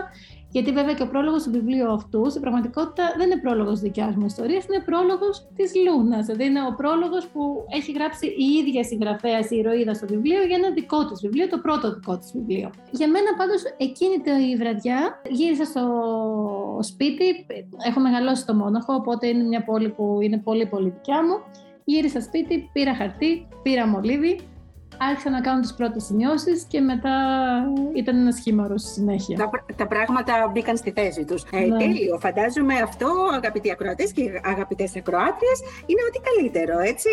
γιατί 0.52 0.72
βέβαια 0.72 0.94
και 0.94 1.04
ο 1.04 1.08
πρόλογος 1.08 1.44
του 1.44 1.52
βιβλίου 1.52 1.92
αυτού 1.92 2.30
στην 2.30 2.42
πραγματικότητα 2.42 3.04
δεν 3.18 3.26
είναι 3.32 3.42
πρόλογος 3.42 3.80
δικιάς 3.80 4.16
μου 4.16 4.26
ιστορίας, 4.26 4.66
είναι 4.66 4.84
πρόλογος 4.86 5.48
της 5.56 5.72
Λούνας. 5.86 6.26
Δηλαδή 6.26 6.46
είναι 6.46 6.62
ο 6.62 6.74
πρόλογος 6.76 7.28
που 7.28 7.66
έχει 7.70 7.92
γράψει 7.92 8.26
η 8.28 8.46
ίδια 8.60 8.84
συγγραφέα, 8.84 9.40
η 9.40 9.56
ηρωίδα 9.58 9.94
στο 9.94 10.08
βιβλίο, 10.08 10.42
για 10.44 10.56
ένα 10.56 10.70
δικό 10.72 11.06
της 11.06 11.22
βιβλίο, 11.22 11.48
το 11.48 11.58
πρώτο 11.58 11.94
δικό 11.94 12.18
της 12.18 12.32
βιβλίο. 12.36 12.70
Για 12.92 13.08
μένα 13.08 13.30
πάντως 13.38 13.62
εκείνη 13.78 14.18
τη 14.20 14.56
βραδιά 14.58 15.22
γύρισα 15.30 15.66
στο 15.66 15.84
σπίτι. 16.82 17.46
Έχω 17.88 18.00
μεγαλώσει 18.00 18.42
στο 18.42 18.54
Μόναχο, 18.54 18.94
οπότε 18.94 19.28
είναι 19.28 19.44
μια 19.44 19.64
πόλη 19.64 19.90
που 19.90 20.18
είναι 20.22 20.38
πολύ 20.38 20.66
πολύ 20.66 20.90
δικιά 20.90 21.24
μου. 21.24 21.36
Γύρισα 21.84 22.22
σπίτι, 22.22 22.70
πήρα 22.74 22.96
χαρτί, 22.96 23.48
πήρα 23.64 23.88
μολύβι, 23.88 24.40
άρχισα 24.98 25.30
να 25.30 25.42
κάνω 25.42 25.60
τις 25.60 25.74
πρώτες 25.74 26.04
σημειώσεις 26.04 26.64
και 26.68 26.80
μετά 26.80 27.16
ήταν 27.96 28.18
ένας 28.18 28.36
σχήμαρο 28.36 28.78
στη 28.78 28.90
συνέχεια. 28.90 29.38
Τα, 29.38 29.50
τα 29.76 29.88
πράγματα 29.88 30.50
μπήκαν 30.54 30.78
στη 30.78 30.92
θέση 30.92 31.26
τους. 31.26 31.44
Ε, 31.52 31.60
ναι. 31.60 31.78
τέλειο. 31.78 32.18
Φαντάζομαι 32.20 32.74
αυτό, 32.74 33.08
αγαπητοί 33.34 33.72
ακροατές 33.72 34.12
και 34.12 34.42
αγαπητές 34.44 34.96
ακροάτριες, 34.96 35.60
είναι 35.86 36.02
ότι 36.08 36.20
καλύτερο, 36.30 36.80
έτσι, 36.80 37.10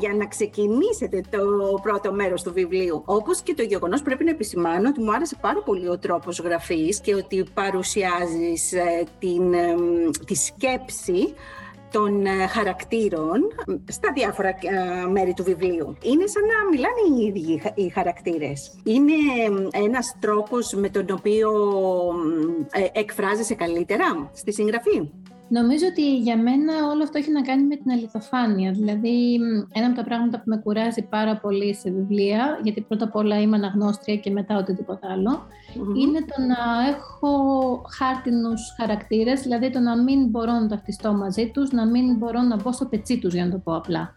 για 0.00 0.14
να 0.18 0.26
ξεκινήσετε 0.26 1.20
το 1.30 1.38
πρώτο 1.82 2.12
μέρος 2.12 2.42
του 2.42 2.52
βιβλίου. 2.52 3.02
Όπως 3.04 3.42
και 3.42 3.54
το 3.54 3.62
γεγονός 3.62 4.02
πρέπει 4.02 4.24
να 4.24 4.30
επισημάνω 4.30 4.88
ότι 4.88 5.00
μου 5.00 5.12
άρεσε 5.12 5.36
πάρα 5.40 5.62
πολύ 5.62 5.88
ο 5.88 5.98
τρόπος 5.98 6.38
γραφής 6.38 7.00
και 7.00 7.14
ότι 7.14 7.44
παρουσιάζεις 7.54 8.72
ε, 8.72 9.04
την, 9.18 9.52
ε, 9.52 9.74
τη 10.26 10.34
σκέψη 10.34 11.34
των 11.90 12.26
ε, 12.26 12.46
χαρακτήρων 12.46 13.40
στα 13.88 14.12
διάφορα 14.14 14.48
ε, 14.48 15.06
μέρη 15.10 15.34
του 15.34 15.42
βιβλίου. 15.42 15.96
Είναι 16.02 16.26
σαν 16.26 16.42
να 16.42 16.70
μιλάνε 16.70 17.02
οι 17.10 17.26
ίδιοι 17.26 17.62
οι 17.74 17.88
χαρακτήρες. 17.88 18.74
Είναι 18.84 19.12
ένας 19.70 20.16
τρόπος 20.20 20.72
με 20.72 20.88
τον 20.88 21.06
οποίο 21.10 21.50
ε, 22.72 23.00
εκφράζεσαι 23.00 23.54
καλύτερα 23.54 24.30
στη 24.32 24.52
συγγραφή. 24.52 25.10
Νομίζω 25.48 25.86
ότι 25.90 26.16
για 26.16 26.36
μένα 26.36 26.72
όλο 26.92 27.02
αυτό 27.02 27.18
έχει 27.18 27.30
να 27.30 27.42
κάνει 27.42 27.62
με 27.62 27.76
την 27.76 27.90
αληθοφάνεια. 27.90 28.70
Δηλαδή, 28.70 29.38
ένα 29.72 29.86
από 29.86 29.96
τα 29.96 30.04
πράγματα 30.04 30.36
που 30.36 30.44
με 30.46 30.56
κουράζει 30.56 31.02
πάρα 31.02 31.36
πολύ 31.36 31.74
σε 31.74 31.90
βιβλία, 31.90 32.60
γιατί 32.62 32.80
πρώτα 32.80 33.04
απ' 33.04 33.16
όλα 33.16 33.40
είμαι 33.40 33.56
αναγνώστρια 33.56 34.16
και 34.16 34.30
μετά 34.30 34.56
οτιδήποτε 34.56 35.06
είναι 35.74 36.18
το 36.18 36.42
να 36.42 36.88
έχω 36.88 37.32
χάρτινους 37.98 38.74
χαρακτήρες, 38.80 39.40
δηλαδή 39.40 39.70
το 39.70 39.78
να 39.78 40.02
μην 40.02 40.26
μπορώ 40.26 40.52
να 40.52 40.68
ταυτιστώ 40.68 41.12
μαζί 41.12 41.50
τους, 41.50 41.72
να 41.72 41.86
μην 41.86 42.16
μπορώ 42.16 42.42
να 42.42 42.56
μπω 42.56 42.72
στο 42.72 42.86
πετσί 42.86 43.18
τους, 43.18 43.34
για 43.34 43.44
να 43.44 43.50
το 43.50 43.58
πω 43.58 43.76
απλα 43.76 44.12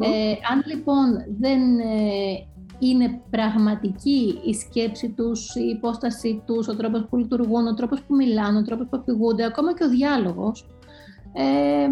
Ε, 0.00 0.32
αν 0.52 0.62
λοιπόν 0.66 1.06
δεν 1.38 1.78
ε, 1.78 2.46
είναι 2.78 3.20
πραγματική 3.30 4.40
η 4.44 4.54
σκέψη 4.54 5.08
τους, 5.08 5.54
η 5.54 5.68
υπόστασή 5.76 6.42
τους, 6.46 6.68
ο 6.68 6.76
τρόπος 6.76 7.06
που 7.10 7.16
λειτουργούν, 7.16 7.66
ο 7.66 7.74
τρόπος 7.74 8.02
που 8.02 8.14
μιλάνε, 8.14 8.58
ο 8.58 8.62
τρόπος 8.62 8.86
που 8.90 8.96
αφηγούνται, 9.00 9.44
ακόμα 9.44 9.74
και 9.74 9.84
ο 9.84 9.88
διάλογος, 9.88 10.66
ε, 11.32 11.86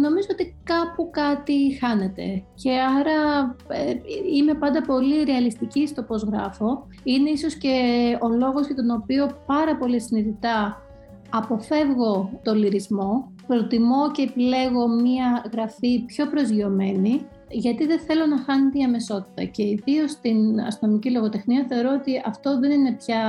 νομίζω 0.00 0.28
ότι 0.30 0.56
κάπου 0.64 1.10
κάτι 1.10 1.78
χάνεται. 1.80 2.44
Και 2.54 2.70
άρα 2.70 3.54
ε, 3.68 3.94
είμαι 4.34 4.54
πάντα 4.54 4.82
πολύ 4.82 5.22
ρεαλιστική 5.24 5.86
στο 5.86 6.02
πώς 6.02 6.22
γράφω. 6.22 6.86
Είναι 7.02 7.30
ίσως 7.30 7.54
και 7.54 7.76
ο 8.20 8.28
λόγος 8.28 8.66
για 8.66 8.74
τον 8.74 8.90
οποίο 8.90 9.30
πάρα 9.46 9.76
πολύ 9.76 10.00
συνειδητά 10.00 10.82
αποφεύγω 11.30 12.40
το 12.42 12.54
λυρισμό, 12.54 13.32
προτιμώ 13.46 14.10
και 14.10 14.22
επιλέγω 14.22 14.88
μία 14.88 15.44
γραφή 15.52 16.04
πιο 16.06 16.26
προσγειωμένη 16.26 17.26
γιατί 17.52 17.86
δεν 17.86 17.98
θέλω 17.98 18.26
να 18.26 18.38
χάνει 18.38 18.70
τη 18.70 18.82
αμεσότητα 18.82 19.44
και 19.44 19.62
ιδίως 19.62 20.10
στην 20.10 20.60
αστυνομική 20.60 21.10
λογοτεχνία 21.10 21.66
θεωρώ 21.68 21.90
ότι 22.00 22.22
αυτό 22.26 22.58
δεν 22.58 22.70
είναι 22.70 22.92
πια 22.92 23.20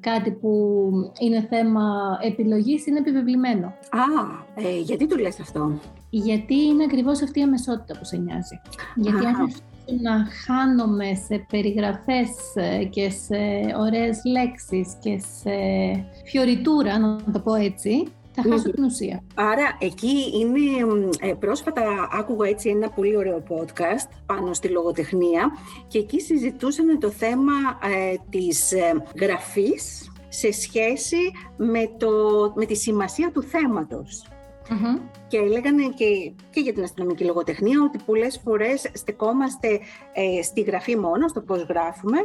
κάτι 0.00 0.30
που 0.30 0.92
είναι 1.18 1.46
θέμα 1.50 2.18
επιλογής, 2.22 2.86
είναι 2.86 2.98
επιβεβλημένο. 2.98 3.66
Α, 3.66 4.02
ε, 4.54 4.80
γιατί 4.80 5.06
το 5.06 5.16
λες 5.16 5.40
αυτό; 5.40 5.80
Γιατί 6.10 6.54
είναι 6.54 6.84
ακριβώς 6.84 7.22
αυτή 7.22 7.40
η 7.40 7.42
αμεσότητα 7.42 7.98
που 7.98 8.04
σε 8.04 8.16
νοιάζει. 8.16 8.60
Γιατί 8.94 9.26
αν 9.26 9.52
να 10.02 10.26
χάνομαι 10.46 11.14
σε 11.14 11.46
περιγραφές 11.50 12.28
ε, 12.54 12.84
και 12.84 13.10
σε 13.10 13.36
ωραίες 13.78 14.20
λέξεις 14.24 14.96
και 15.00 15.18
σε 15.18 15.50
φιωριτούρα, 16.24 16.98
να 16.98 17.32
το 17.32 17.40
πω 17.40 17.54
έτσι, 17.54 18.06
θα 18.32 18.42
χάσω 18.50 18.70
την 18.70 18.84
ουσία. 18.84 19.22
Άρα 19.34 19.76
εκεί 19.78 20.30
είναι, 20.34 20.60
ε, 21.20 21.34
πρόσφατα 21.34 22.08
άκουγα 22.12 22.48
έτσι 22.48 22.68
ένα 22.68 22.90
πολύ 22.90 23.16
ωραίο 23.16 23.42
podcast 23.48 24.10
πάνω 24.26 24.52
στη 24.52 24.68
λογοτεχνία 24.68 25.50
και 25.86 25.98
εκεί 25.98 26.20
συζητούσαν 26.20 26.98
το 26.98 27.10
θέμα 27.10 27.52
ε, 27.82 28.14
της 28.30 28.72
ε, 28.72 29.02
γραφής 29.20 30.12
σε 30.28 30.52
σχέση 30.52 31.32
με, 31.56 31.90
το, 31.98 32.10
με 32.54 32.66
τη 32.66 32.74
σημασία 32.74 33.30
του 33.30 33.42
θέματος. 33.42 34.26
Και 35.28 35.40
λέγανε 35.40 35.82
και, 35.94 36.32
και 36.50 36.60
για 36.60 36.72
την 36.72 36.82
αστυνομική 36.82 37.24
λογοτεχνία 37.24 37.82
ότι 37.82 37.98
πολλές 38.06 38.40
φορές 38.44 38.90
στεκόμαστε 38.92 39.80
ε, 40.12 40.42
στη 40.42 40.60
γραφή 40.60 40.96
μόνο, 40.96 41.28
στο 41.28 41.40
πώς 41.40 41.62
γράφουμε 41.62 42.18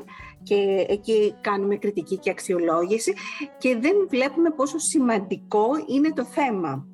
και 0.43 0.85
εκεί 0.89 1.35
κάνουμε 1.41 1.75
κριτική 1.75 2.17
και 2.17 2.29
αξιολόγηση 2.29 3.13
και 3.57 3.77
δεν 3.81 3.93
βλέπουμε 4.09 4.49
πόσο 4.49 4.77
σημαντικό 4.77 5.65
είναι 5.87 6.13
το 6.13 6.23
θέμα. 6.23 6.85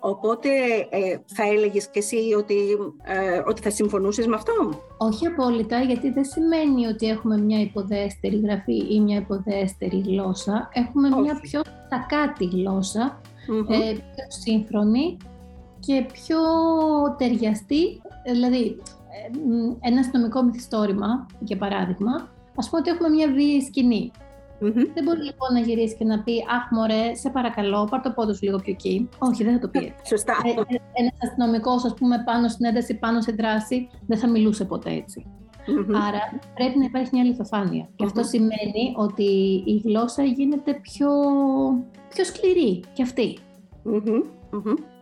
Οπότε 0.00 0.48
ε, 0.90 1.18
θα 1.26 1.42
έλεγες 1.42 1.88
και 1.88 1.98
εσύ 1.98 2.34
ότι, 2.36 2.54
ε, 3.02 3.42
ότι 3.46 3.62
θα 3.62 3.70
συμφωνούσες 3.70 4.26
με 4.26 4.34
αυτό; 4.34 4.52
Όχι 4.96 5.26
απόλυτα, 5.26 5.80
γιατί 5.80 6.10
δεν 6.10 6.24
σημαίνει 6.24 6.86
ότι 6.86 7.06
έχουμε 7.06 7.38
μια 7.38 7.60
υποδέστερη 7.60 8.40
γραφή 8.40 8.94
ή 8.94 9.00
μια 9.00 9.16
υποδέστερη 9.16 10.00
γλώσσα. 10.06 10.68
Έχουμε 10.72 11.08
μια 11.08 11.40
πιο 11.40 11.60
στακάτη 11.86 12.44
γλώσσα 12.44 13.20
ε, 13.48 13.92
πιο 13.92 14.24
σύγχρονη 14.28 15.16
και 15.80 16.06
πιο 16.12 16.38
ταιριαστή. 17.18 18.02
Δηλαδή, 18.32 18.76
ε, 19.80 19.88
ένα 19.88 20.00
αστυνομικό 20.00 20.42
μυθιστόρημα, 20.42 21.26
για 21.40 21.56
παράδειγμα, 21.56 22.28
ας 22.56 22.68
πούμε 22.68 22.80
ότι 22.80 22.90
έχουμε 22.90 23.08
μια 23.08 23.32
βίαιη 23.32 23.60
σκηνή. 23.60 24.10
Δεν 24.94 25.04
μπορεί 25.04 25.22
λοιπόν 25.22 25.52
να 25.52 25.60
γυρίσει 25.60 25.96
και 25.96 26.04
να 26.04 26.22
πει 26.22 26.32
Αχ, 26.56 26.70
μωρέ, 26.70 27.14
σε 27.14 27.30
παρακαλώ, 27.30 27.84
πάρ 27.90 28.00
το 28.00 28.10
πόδι 28.10 28.34
σου 28.34 28.44
λίγο 28.44 28.58
πιο 28.58 28.72
εκεί. 28.72 29.08
Όχι, 29.18 29.44
δεν 29.44 29.52
θα 29.52 29.58
το 29.58 29.68
πει. 29.68 29.94
Σωστά. 30.06 30.32
Ε, 30.44 30.74
ε, 30.74 30.78
Ένας 30.92 31.12
αστυνομικός, 31.22 31.84
ας 31.84 31.94
πούμε, 31.94 32.22
πάνω 32.24 32.48
στην 32.48 32.64
ένταση, 32.66 32.94
πάνω 32.94 33.20
σε 33.20 33.32
δράση, 33.32 33.88
δεν 34.06 34.18
θα 34.18 34.28
μιλούσε 34.28 34.64
ποτέ 34.64 34.90
έτσι. 34.90 35.26
Άρα 36.06 36.40
πρέπει 36.54 36.78
να 36.78 36.84
υπάρχει 36.84 37.10
μια 37.12 37.24
λιθοφάνεια. 37.24 37.88
Και 37.96 38.04
αυτό 38.04 38.22
σημαίνει 38.22 38.94
ότι 38.96 39.62
η 39.66 39.82
γλώσσα 39.84 40.22
γίνεται 40.22 40.74
πιο, 40.82 41.10
πιο 42.08 42.24
σκληρή 42.24 42.82
κι 42.92 43.02
αυτή. 43.02 43.38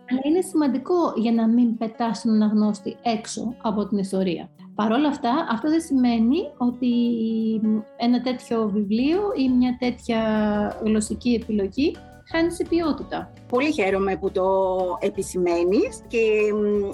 Αλλά 0.09 0.21
είναι 0.23 0.41
σημαντικό 0.41 1.13
για 1.15 1.31
να 1.31 1.47
μην 1.47 1.77
πετάς 1.77 2.21
τον 2.21 2.33
αναγνώστη 2.33 2.95
έξω 3.03 3.55
από 3.61 3.87
την 3.87 3.97
ιστορία. 3.97 4.49
Παρ' 4.75 4.91
όλα 4.91 5.07
αυτά, 5.07 5.47
αυτό 5.51 5.69
δεν 5.69 5.81
σημαίνει 5.81 6.37
ότι 6.57 6.91
ένα 7.97 8.21
τέτοιο 8.21 8.69
βιβλίο 8.69 9.19
ή 9.37 9.49
μια 9.49 9.77
τέτοια 9.79 10.21
γλωσσική 10.83 11.39
επιλογή 11.41 11.95
χάνεις 12.31 12.55
σε 12.55 12.63
ποιότητα. 12.69 13.33
Πολύ 13.49 13.71
χαίρομαι 13.71 14.15
που 14.15 14.31
το 14.31 14.47
επισημαίνεις 14.99 16.01
και 16.07 16.17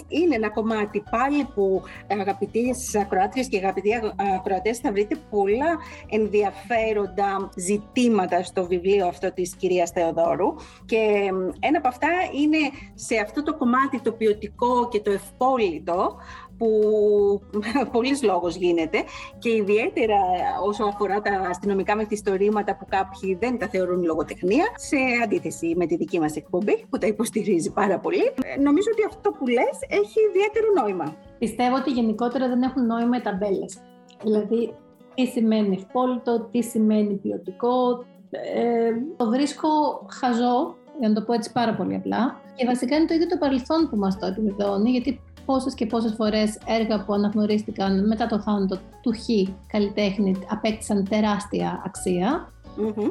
είναι 0.08 0.36
ένα 0.36 0.50
κομμάτι 0.50 1.04
πάλι 1.12 1.44
που 1.56 1.82
αγαπητοί 2.08 2.76
ακροάτριες 3.02 3.48
και 3.48 3.58
αγαπητοί 3.58 3.90
ακροατές 4.36 4.78
θα 4.78 4.92
βρείτε 4.92 5.16
πολλά 5.30 5.78
ενδιαφέροντα 6.10 7.50
ζητήματα 7.56 8.44
στο 8.44 8.66
βιβλίο 8.66 9.08
αυτό 9.08 9.32
της 9.34 9.56
κυρίας 9.56 9.90
Θεοδόρου 9.90 10.56
και 10.86 11.30
ένα 11.60 11.78
από 11.78 11.88
αυτά 11.88 12.10
είναι 12.42 12.58
σε 12.94 13.18
αυτό 13.18 13.44
το 13.44 13.58
κομμάτι 13.58 14.02
το 14.02 14.12
ποιοτικό 14.12 14.88
και 14.90 15.00
το 15.00 15.12
ευπόλυτο 15.12 16.16
που 16.64 17.42
πολλής 17.94 18.24
λόγος 18.24 18.56
γίνεται 18.56 19.04
και 19.40 19.50
ιδιαίτερα 19.50 20.20
όσο 20.66 20.84
αφορά 20.84 21.22
τα 21.22 21.32
αστυνομικά 21.50 21.96
μεθυστορήματα 21.96 22.78
που 22.78 22.86
κάποιοι 22.90 23.38
δεν 23.40 23.58
τα 23.58 23.68
θεωρούν 23.68 24.04
λογοτεχνία 24.04 24.66
σε 24.76 24.98
αντίθεση 25.24 25.74
με 25.78 25.86
τη 25.86 25.96
δική 25.96 26.20
μας 26.20 26.36
εκπομπή 26.36 26.86
που 26.90 26.98
τα 26.98 27.08
υποστηρίζει 27.08 27.72
πάρα 27.72 28.00
πολύ. 28.00 28.26
Ε, 28.56 28.62
νομίζω 28.62 28.90
ότι 28.92 29.04
αυτό 29.08 29.32
που 29.32 29.48
λες 29.48 29.78
έχει 29.88 30.20
ιδιαίτερο 30.30 30.68
νόημα. 30.82 31.16
Πιστεύω 31.40 31.76
ότι 31.76 31.92
γενικότερα 31.92 32.48
δεν 32.48 32.62
έχουν 32.62 32.86
νόημα 32.86 33.18
οι 33.18 33.22
ταμπέλες. 33.22 33.78
Δηλαδή, 34.24 34.74
τι 35.16 35.26
σημαίνει 35.26 35.76
ευπόλυτο, 35.76 36.48
τι 36.52 36.64
σημαίνει 36.64 37.14
ποιοτικό. 37.14 38.06
Ε, 38.30 38.92
το 39.18 39.30
βρίσκω 39.30 39.70
χαζό, 40.10 40.76
για 41.00 41.10
να 41.10 41.16
το 41.16 41.22
πω 41.22 41.34
έτσι 41.34 41.52
πάρα 41.52 41.76
πολύ 41.76 41.96
απλά. 41.96 42.42
Και 42.56 42.66
βασικά 42.66 42.96
είναι 42.96 43.06
το 43.06 43.14
ίδιο 43.14 43.28
το 43.28 43.38
παρελθόν 43.38 43.90
που 43.90 43.98
μας 43.98 44.20
το 44.20 44.26
επιβεβαιώνει, 44.26 44.92
γιατί 44.92 45.22
πόσες 45.46 45.74
και 45.74 45.86
πόσες 45.86 46.14
φορές 46.14 46.58
έργα 46.66 47.04
που 47.04 47.14
αναγνωρίστηκαν 47.14 48.08
μετά 48.08 48.28
το 48.28 48.40
θάνατο 48.40 48.78
του 49.02 49.12
Χ 49.12 49.52
καλλιτέχνη 49.68 50.36
απέκτησαν 50.50 51.08
τεράστια 51.10 51.82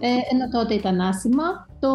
ε, 0.01 0.09
ενώ 0.33 0.49
τότε 0.51 0.75
ήταν 0.75 1.01
άσημα. 1.01 1.67
Το... 1.81 1.89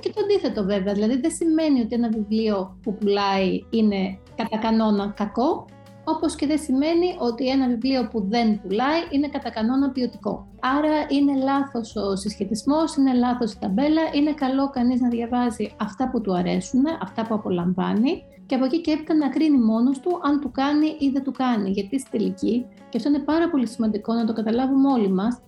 Και 0.00 0.10
το 0.10 0.20
αντίθετο 0.24 0.64
βέβαια, 0.64 0.94
δηλαδή 0.94 1.20
δεν 1.20 1.30
σημαίνει 1.30 1.80
ότι 1.80 1.94
ένα 1.94 2.08
βιβλίο 2.08 2.78
που 2.82 2.94
πουλάει 2.94 3.64
είναι 3.70 4.18
κατά 4.36 4.58
κανόνα 4.58 5.12
κακό, 5.16 5.64
όπως 6.04 6.34
και 6.34 6.46
δεν 6.46 6.58
σημαίνει 6.58 7.16
ότι 7.18 7.48
ένα 7.48 7.68
βιβλίο 7.68 8.08
που 8.08 8.24
δεν 8.28 8.60
πουλάει 8.60 9.00
είναι 9.10 9.28
κατά 9.28 9.50
κανόνα 9.50 9.90
ποιοτικό. 9.90 10.46
Άρα 10.60 10.94
είναι 11.08 11.42
λάθος 11.42 11.96
ο 11.96 12.16
συσχετισμός, 12.16 12.96
είναι 12.96 13.14
λάθος 13.14 13.52
η 13.52 13.58
ταμπέλα, 13.58 14.02
είναι 14.14 14.32
καλό 14.32 14.70
κανείς 14.70 15.00
να 15.00 15.08
διαβάζει 15.08 15.74
αυτά 15.80 16.10
που 16.10 16.20
του 16.20 16.36
αρέσουν, 16.36 16.82
αυτά 17.02 17.26
που 17.26 17.34
απολαμβάνει 17.34 18.22
και 18.48 18.54
από 18.54 18.64
εκεί 18.64 18.80
και 18.80 18.90
έπειτα 18.90 19.14
να 19.14 19.28
κρίνει 19.28 19.58
μόνος 19.58 20.00
του 20.00 20.20
αν 20.22 20.40
του 20.40 20.50
κάνει 20.50 20.96
ή 20.98 21.08
δεν 21.08 21.22
του 21.22 21.32
κάνει. 21.32 21.70
Γιατί 21.70 22.00
στη 22.00 22.10
τελική, 22.10 22.66
και 22.88 22.96
αυτό 22.96 23.08
είναι 23.08 23.18
πάρα 23.18 23.50
πολύ 23.50 23.66
σημαντικό 23.66 24.12
να 24.12 24.24
το 24.24 24.32
καταλάβουμε 24.32 24.92
όλοι 24.92 25.08
μας, 25.08 25.40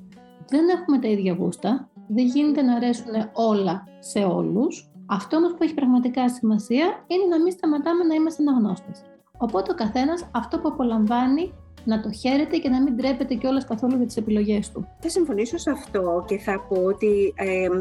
δεν 0.49 0.69
έχουμε 0.69 0.99
τα 0.99 1.09
ίδια 1.09 1.33
γούστα, 1.33 1.88
δεν 2.09 2.26
γίνεται 2.26 2.62
να 2.62 2.75
αρέσουν 2.75 3.12
όλα 3.33 3.85
σε 3.99 4.19
όλους. 4.19 4.90
Αυτό 5.07 5.37
όμως 5.37 5.54
που 5.54 5.62
έχει 5.62 5.75
πραγματικά 5.75 6.28
σημασία 6.28 7.04
είναι 7.07 7.26
να 7.30 7.42
μην 7.42 7.52
σταματάμε 7.52 8.04
να 8.04 8.14
είμαστε 8.14 8.42
αναγνώστες. 8.42 9.02
Οπότε 9.38 9.73
ο 9.73 9.75
καθένας 9.75 10.30
αυτό 10.35 10.59
που 10.59 10.69
απολαμβάνει 10.69 11.52
να 11.84 12.00
το 12.00 12.12
χαίρεται 12.12 12.56
και 12.56 12.68
να 12.68 12.82
μην 12.82 12.96
τρέπεται 12.96 13.34
κιόλας 13.34 13.64
καθόλου 13.64 13.96
για 13.96 14.06
τις 14.06 14.16
επιλογές 14.16 14.70
του. 14.70 14.88
Θα 14.99 15.08
συμφωνήσω 15.08 15.58
σε 15.58 15.70
αυτό 15.70 16.25
και 16.26 16.38
θα 16.38 16.60
πω 16.68 16.82
ότι 16.82 17.34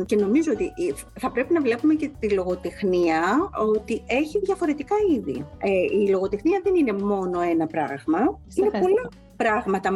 και 0.05 0.15
νομίζω 0.15 0.51
ότι 0.51 0.71
θα 1.19 1.31
πρέπει 1.31 1.53
να 1.53 1.61
βλέπουμε 1.61 1.93
και 1.93 2.09
τη 2.19 2.29
λογοτεχνία 2.29 3.49
ότι 3.73 4.03
έχει 4.07 4.39
διαφορετικά 4.39 4.95
είδη. 5.11 5.45
Ε, 5.57 5.69
η 6.03 6.09
λογοτεχνία 6.09 6.61
δεν 6.63 6.75
είναι 6.75 6.93
μόνο 6.93 7.41
ένα 7.41 7.67
πράγμα, 7.67 8.19
είναι 8.55 8.69
πολλά 8.69 9.09
πράγματα 9.43 9.89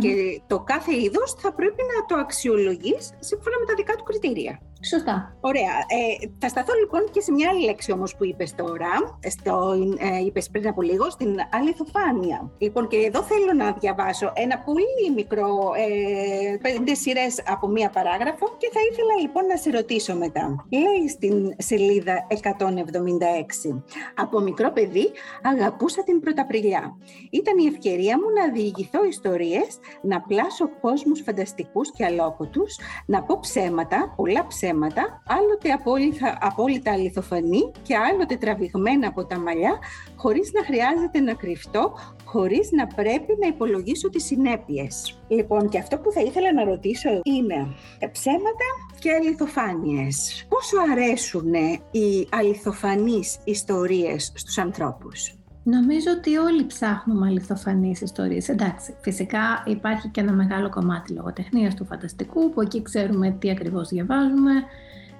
Και 0.00 0.40
το 0.46 0.60
κάθε 0.60 0.94
είδος 0.94 1.34
θα 1.38 1.52
πρέπει 1.52 1.82
να 1.94 2.06
το 2.06 2.14
αξιολογείς 2.20 3.10
σύμφωνα 3.18 3.56
με 3.60 3.66
τα 3.66 3.74
δικά 3.74 3.94
του 3.94 4.04
κριτήρια. 4.04 4.60
Σωστά. 4.84 5.36
Ωραία. 5.40 5.74
Ε, 5.88 6.28
θα 6.38 6.48
σταθώ 6.48 6.72
λοιπόν 6.80 7.10
και 7.10 7.20
σε 7.20 7.32
μια 7.32 7.48
άλλη 7.50 7.64
λέξη 7.64 7.92
όμως 7.92 8.16
που 8.16 8.24
είπες 8.24 8.54
τώρα, 8.54 9.18
στο, 9.28 9.72
ε, 9.98 10.24
είπες 10.24 10.50
πριν 10.50 10.68
από 10.68 10.82
λίγο, 10.82 11.10
στην 11.10 11.36
αληθοφάνεια. 11.52 12.50
Λοιπόν, 12.58 12.88
και 12.88 12.96
εδώ 12.96 13.22
θέλω 13.22 13.52
να 13.56 13.72
διαβάσω 13.72 14.32
ένα 14.34 14.58
πολύ 14.58 15.12
μικρό, 15.14 15.72
ε, 15.76 16.56
πέντε 16.56 16.94
σειρές 16.94 17.42
από 17.46 17.66
μία 17.68 17.90
παράγραφο 17.90 18.46
και 18.58 18.70
θα 18.72 18.80
ήθελα 18.90 19.14
λοιπόν 19.20 19.46
να 19.46 19.56
σε 19.56 19.70
ρωτήσω 19.70 20.14
μετά. 20.14 20.66
Λέει 20.70 21.08
στην 21.08 21.54
σελίδα 21.58 22.26
176. 22.28 23.82
Από 24.14 24.40
μικρό 24.40 24.72
παιδί 24.72 25.10
αγαπούσα 25.42 26.02
την 26.02 26.20
Πρωταπριλιά. 26.20 26.96
Ήταν 27.30 27.58
η 27.58 27.66
ευκαιρία 27.66 28.18
μου 28.18 28.30
να 28.40 28.52
διηγηθώ 28.52 29.04
ιστορίες, 29.04 29.78
να 30.02 30.20
πλάσω 30.20 30.68
κόσμους 30.80 31.20
φανταστικούς 31.20 31.90
και 31.92 32.04
αλόκοτους, 32.04 32.78
να 33.06 33.22
πω 33.22 33.38
ψέματα, 33.40 34.12
πολλά 34.16 34.46
ψέματα 34.46 34.68
θέματα, 34.70 35.22
άλλοτε 35.26 35.70
απόλυτα, 35.72 36.38
απόλυτα 36.40 36.92
αληθοφανή 36.92 37.70
και 37.82 37.96
άλλοτε 37.96 38.36
τραβηγμένα 38.36 39.08
από 39.08 39.24
τα 39.24 39.38
μαλλιά, 39.38 39.78
χωρίς 40.16 40.50
να 40.52 40.64
χρειάζεται 40.64 41.20
να 41.20 41.34
κρυφτώ, 41.34 41.92
χωρίς 42.24 42.70
να 42.72 42.86
πρέπει 42.86 43.36
να 43.40 43.46
υπολογίσω 43.46 44.10
τις 44.10 44.24
συνέπειες. 44.24 45.20
Λοιπόν, 45.28 45.68
και 45.68 45.78
αυτό 45.78 45.98
που 45.98 46.12
θα 46.12 46.20
ήθελα 46.20 46.52
να 46.52 46.64
ρωτήσω 46.64 47.08
είναι 47.22 47.74
ψέματα 48.12 48.68
και 48.98 49.12
αληθοφάνειες. 49.12 50.46
Πόσο 50.48 50.76
αρέσουν 50.90 51.54
οι 51.90 52.28
αληθοφανείς 52.30 53.38
ιστορίες 53.44 54.32
στους 54.36 54.58
ανθρώπους; 54.58 55.34
Νομίζω 55.62 56.10
ότι 56.18 56.36
όλοι 56.36 56.66
ψάχνουμε 56.66 57.26
αληθοφανείς 57.26 58.00
ιστορίες. 58.00 58.48
Εντάξει, 58.48 58.94
φυσικά 59.00 59.62
υπάρχει 59.66 60.08
και 60.08 60.20
ένα 60.20 60.32
μεγάλο 60.32 60.68
κομμάτι 60.68 61.12
λογοτεχνίας 61.12 61.74
του 61.74 61.84
φανταστικού, 61.84 62.50
που 62.50 62.60
εκεί 62.60 62.82
ξέρουμε 62.82 63.30
τι 63.30 63.50
ακριβώς 63.50 63.88
διαβάζουμε, 63.88 64.52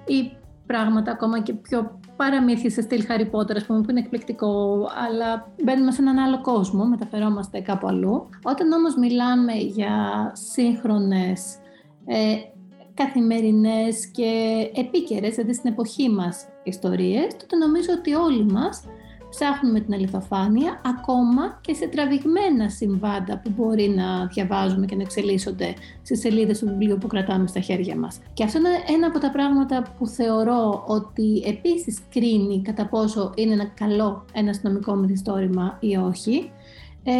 ή 0.05 0.31
πράγματα 0.65 1.11
ακόμα 1.11 1.41
και 1.41 1.53
πιο 1.53 1.99
παραμύθια 2.15 2.69
σε 2.69 2.81
στυλ 2.81 3.03
Harry 3.07 3.29
Potter, 3.31 3.55
ας 3.55 3.65
πούμε, 3.65 3.81
που 3.81 3.89
είναι 3.89 3.99
εκπληκτικό, 3.99 4.87
αλλά 5.07 5.51
μπαίνουμε 5.63 5.91
σε 5.91 6.01
έναν 6.01 6.17
άλλο 6.17 6.41
κόσμο, 6.41 6.85
μεταφερόμαστε 6.85 7.59
κάπου 7.59 7.87
αλλού. 7.87 8.29
Όταν 8.43 8.71
όμως 8.71 8.95
μιλάμε 8.95 9.53
για 9.53 9.95
σύγχρονες, 10.33 11.55
ε, 12.05 12.35
καθημερινές 12.93 14.07
και 14.07 14.31
επίκαιρες, 14.75 15.35
δηλαδή 15.35 15.53
στην 15.53 15.71
εποχή 15.71 16.09
μας, 16.09 16.45
ιστορίες, 16.63 17.35
τότε 17.37 17.55
νομίζω 17.55 17.89
ότι 17.97 18.13
όλοι 18.13 18.45
μας 18.45 18.83
ψάχνουμε 19.31 19.79
την 19.79 19.93
αληθοφάνεια 19.93 20.81
ακόμα 20.85 21.59
και 21.61 21.73
σε 21.73 21.87
τραβηγμένα 21.87 22.69
συμβάντα 22.69 23.41
που 23.43 23.51
μπορεί 23.57 23.89
να 23.89 24.25
διαβάζουμε 24.25 24.85
και 24.85 24.95
να 24.95 25.01
εξελίσσονται 25.01 25.73
στις 26.03 26.19
σελίδες 26.19 26.59
του 26.59 26.67
βιβλίου 26.67 26.97
που 26.97 27.07
κρατάμε 27.07 27.47
στα 27.47 27.59
χέρια 27.59 27.95
μας. 27.95 28.19
Και 28.33 28.43
αυτό 28.43 28.57
είναι 28.59 28.69
ένα 28.95 29.07
από 29.07 29.19
τα 29.19 29.31
πράγματα 29.31 29.85
που 29.97 30.07
θεωρώ 30.07 30.83
ότι 30.87 31.43
επίσης 31.45 31.99
κρίνει 32.09 32.61
κατά 32.61 32.85
πόσο 32.87 33.31
είναι 33.35 33.53
ένα 33.53 33.65
καλό 33.65 34.25
ένα 34.33 34.49
αστυνομικό 34.49 34.95
μυθιστόρημα 34.95 35.77
ή 35.79 35.95
όχι. 35.95 36.51
Ε, 37.03 37.13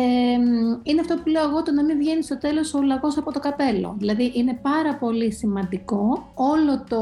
είναι 0.83 0.99
αυτό 0.99 1.15
που 1.15 1.29
λέω 1.29 1.49
εγώ 1.49 1.63
το 1.63 1.71
να 1.71 1.83
μην 1.83 1.97
βγαίνει 1.97 2.23
στο 2.23 2.37
τέλος 2.37 2.73
ο 2.73 2.81
λαγός 2.81 3.17
από 3.17 3.31
το 3.31 3.39
καπέλο. 3.39 3.95
Δηλαδή 3.97 4.31
είναι 4.35 4.59
πάρα 4.61 4.95
πολύ 4.95 5.31
σημαντικό 5.33 6.31
όλο 6.33 6.83
το 6.89 7.01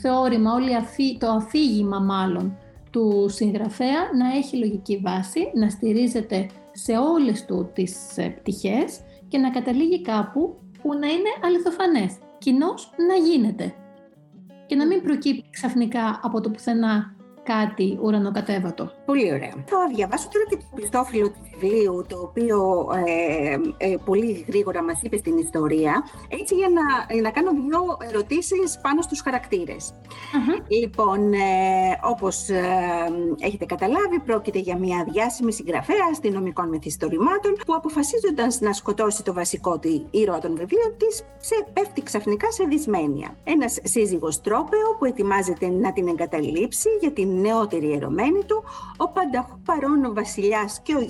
θεώρημα, 0.00 0.52
όλη 0.52 0.70
το 1.18 1.30
αφήγημα 1.30 1.98
μάλλον 1.98 2.56
του 2.90 3.28
συγγραφέα 3.28 4.10
να 4.18 4.36
έχει 4.36 4.56
λογική 4.56 4.96
βάση, 4.96 5.50
να 5.54 5.68
στηρίζεται 5.68 6.46
σε 6.72 6.92
όλες 6.92 7.44
του 7.44 7.70
τις 7.74 8.16
ε, 8.18 8.28
πτυχές 8.28 9.00
και 9.28 9.38
να 9.38 9.50
καταλήγει 9.50 10.02
κάπου 10.02 10.56
που 10.82 10.94
να 10.94 11.06
είναι 11.06 11.30
αληθοφανές. 11.44 12.18
Κοινώς 12.38 12.90
να 13.08 13.14
γίνεται. 13.14 13.74
Και 14.66 14.76
να 14.76 14.86
μην 14.86 15.02
προκύπτει 15.02 15.50
ξαφνικά 15.50 16.20
από 16.22 16.40
το 16.40 16.50
πουθενά 16.50 17.14
κάτι 17.42 17.98
ουρανοκατέβατο. 18.02 18.90
Πολύ 19.04 19.32
ωραία. 19.32 19.52
Θα 19.66 19.90
διαβάσω 19.94 20.28
τώρα 20.32 20.44
και 20.48 20.56
το 20.56 20.64
πιστόφυλλο 20.74 21.30
του 21.30 21.49
βιβλίου, 21.60 22.04
το 22.08 22.18
οποίο 22.18 22.88
ε, 23.06 23.56
ε, 23.76 23.96
πολύ 24.04 24.44
γρήγορα 24.48 24.82
μας 24.82 25.02
είπε 25.02 25.16
στην 25.16 25.38
ιστορία, 25.38 26.04
έτσι 26.28 26.54
για 26.54 26.68
να, 26.68 27.20
να 27.20 27.30
κάνω 27.30 27.50
δύο 27.50 27.96
ερωτήσεις 28.08 28.78
πάνω 28.82 29.02
στους 29.02 29.20
χαρακτηρες 29.20 29.94
Λοιπόν, 30.68 31.32
ε, 31.32 31.38
όπως 32.02 32.48
ε, 32.48 32.62
έχετε 33.38 33.64
καταλάβει, 33.64 34.18
πρόκειται 34.24 34.58
για 34.58 34.78
μια 34.78 35.06
διάσημη 35.12 35.52
συγγραφέα 35.52 36.06
αστυνομικών 36.10 36.68
μυθιστορημάτων 36.68 37.52
που 37.66 37.74
αποφασίζοντας 37.74 38.60
να 38.60 38.72
σκοτώσει 38.72 39.22
το 39.22 39.32
βασικό 39.32 39.78
τη 39.78 40.02
ήρωα 40.10 40.38
των 40.38 40.50
βιβλίων 40.50 40.94
της, 40.96 41.24
σε 41.36 41.54
πέφτει 41.72 42.02
ξαφνικά 42.02 42.50
σε 42.50 42.64
δυσμένεια. 42.64 43.36
Ένας 43.44 43.78
σύζυγος 43.82 44.40
τρόπεο 44.40 44.96
που 44.98 45.04
ετοιμάζεται 45.04 45.68
να 45.68 45.92
την 45.92 46.08
εγκαταλείψει 46.08 46.88
για 47.00 47.12
την 47.12 47.40
νεότερη 47.40 47.92
ερωμένη 47.92 48.44
του, 48.44 48.64
ο 48.96 49.08
πανταχού 49.08 49.60
παρόν 49.64 50.04
ο 50.04 50.12
βασιλιάς 50.12 50.80
και 50.82 50.94
ο 50.94 51.00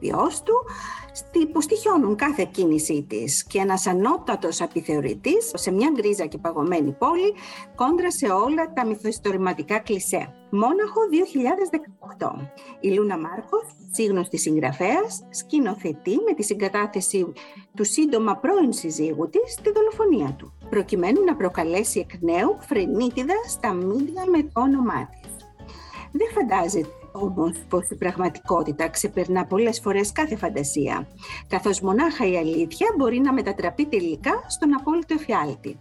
γελοτοπιός 0.00 0.42
του, 0.42 0.54
που 1.52 1.60
στοιχιώνουν 1.60 2.16
κάθε 2.16 2.48
κίνησή 2.50 3.06
της 3.08 3.44
και 3.44 3.58
ένας 3.58 3.86
ανώτατος 3.86 4.60
επιθεωρητής 4.60 5.50
σε 5.54 5.70
μια 5.70 5.90
γκρίζα 5.94 6.26
και 6.26 6.38
παγωμένη 6.38 6.92
πόλη 6.92 7.34
κόντρα 7.74 8.10
σε 8.10 8.26
όλα 8.26 8.72
τα 8.72 8.86
μυθοϊστορηματικά 8.86 9.78
κλισέ. 9.78 10.34
Μόναχο 10.50 11.00
2018. 12.18 12.50
Η 12.80 12.88
Λούνα 12.88 13.18
Μάρκοφ, 13.18 13.64
σύγνωστη 13.90 14.38
συγγραφέας, 14.38 15.26
σκηνοθετεί 15.30 16.16
με 16.26 16.34
τη 16.34 16.42
συγκατάθεση 16.42 17.32
του 17.74 17.84
σύντομα 17.84 18.36
πρώην 18.36 18.72
συζύγου 18.72 19.28
της 19.30 19.54
τη 19.62 19.72
δολοφονία 19.72 20.34
του, 20.38 20.52
προκειμένου 20.70 21.24
να 21.24 21.36
προκαλέσει 21.36 21.98
εκ 21.98 22.22
νέου 22.22 22.56
φρενίτιδα 22.60 23.34
στα 23.48 23.72
μίντια 23.72 24.24
με 24.26 24.42
το 24.42 24.60
όνομά 24.60 25.08
της. 25.22 25.36
Δεν 26.12 26.28
φαντάζεται 26.34 26.88
όμως 27.22 27.52
πως 27.68 27.88
η 27.90 27.96
πραγματικότητα 27.96 28.88
ξεπερνά 28.88 29.44
πολλές 29.46 29.80
φορές 29.80 30.12
κάθε 30.12 30.36
φαντασία, 30.36 31.08
καθώς 31.48 31.80
μονάχα 31.80 32.26
η 32.26 32.36
αλήθεια 32.36 32.86
μπορεί 32.96 33.18
να 33.18 33.32
μετατραπεί 33.32 33.86
τελικά 33.86 34.44
στον 34.46 34.74
απόλυτο 34.74 35.14
εφιάλτη. 35.14 35.78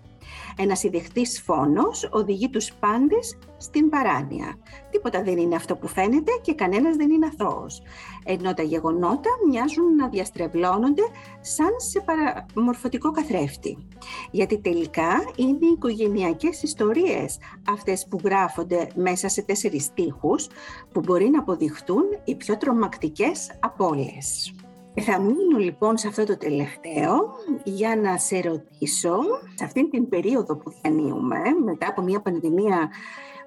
Ένας 0.58 0.84
ιδεχτής 0.84 1.41
φόνος 1.41 2.10
οδηγεί 2.12 2.50
τους 2.50 2.74
πάντες 2.74 3.38
στην 3.58 3.89
παράνοια. 3.89 4.58
Τίποτα 4.91 5.24
δεν 5.24 5.38
είναι 5.38 5.56
αυτό 5.56 5.76
που 5.76 5.88
φαίνεται 5.88 6.32
και 6.41 6.54
κανένας 6.54 6.96
δεν 6.96 7.10
είναι 7.10 7.30
αθώος. 7.34 7.82
Ενώ 8.26 8.54
τα 8.54 8.63
γεγονότα 8.63 9.30
μοιάζουν 9.50 9.96
να 9.96 10.08
διαστρεβλώνονται 10.08 11.02
σαν 11.41 11.70
σε 11.78 12.04
παραμορφωτικό 12.06 13.12
καθρέφτη. 13.12 13.78
Γιατί 14.32 14.60
τελικά 14.60 15.24
είναι 15.36 15.65
οι 15.65 15.72
οικογενειακές 15.74 16.63
ιστορίες 16.63 17.38
αυτές 17.70 18.08
που 18.10 18.20
γράφονται 18.24 18.88
μέσα 18.96 19.28
σε 19.28 19.41
τέσσερις 19.41 19.84
στίχους 19.84 20.48
που 20.91 21.00
μπορεί 21.00 21.30
να 21.30 21.39
αποδειχτούν 21.39 22.04
οι 22.24 22.36
πιο 22.36 22.58
τρομακτικές 22.58 23.52
από 23.60 23.88
όλες. 23.88 24.56
Θα 25.02 25.20
μείνω 25.20 25.58
λοιπόν 25.58 25.98
σε 25.98 26.08
αυτό 26.08 26.24
το 26.24 26.38
τελευταίο 26.38 27.34
για 27.64 27.96
να 27.96 28.18
σε 28.18 28.40
ρωτήσω, 28.42 29.18
σε 29.56 29.64
αυτήν 29.64 29.90
την 29.90 30.10
περίοδο 30.10 30.58
που 30.58 30.74
διανύουμε, 30.82 31.40
μετά 31.66 31.88
από 31.88 32.02
μια 32.02 32.22
πανδημία 32.22 32.90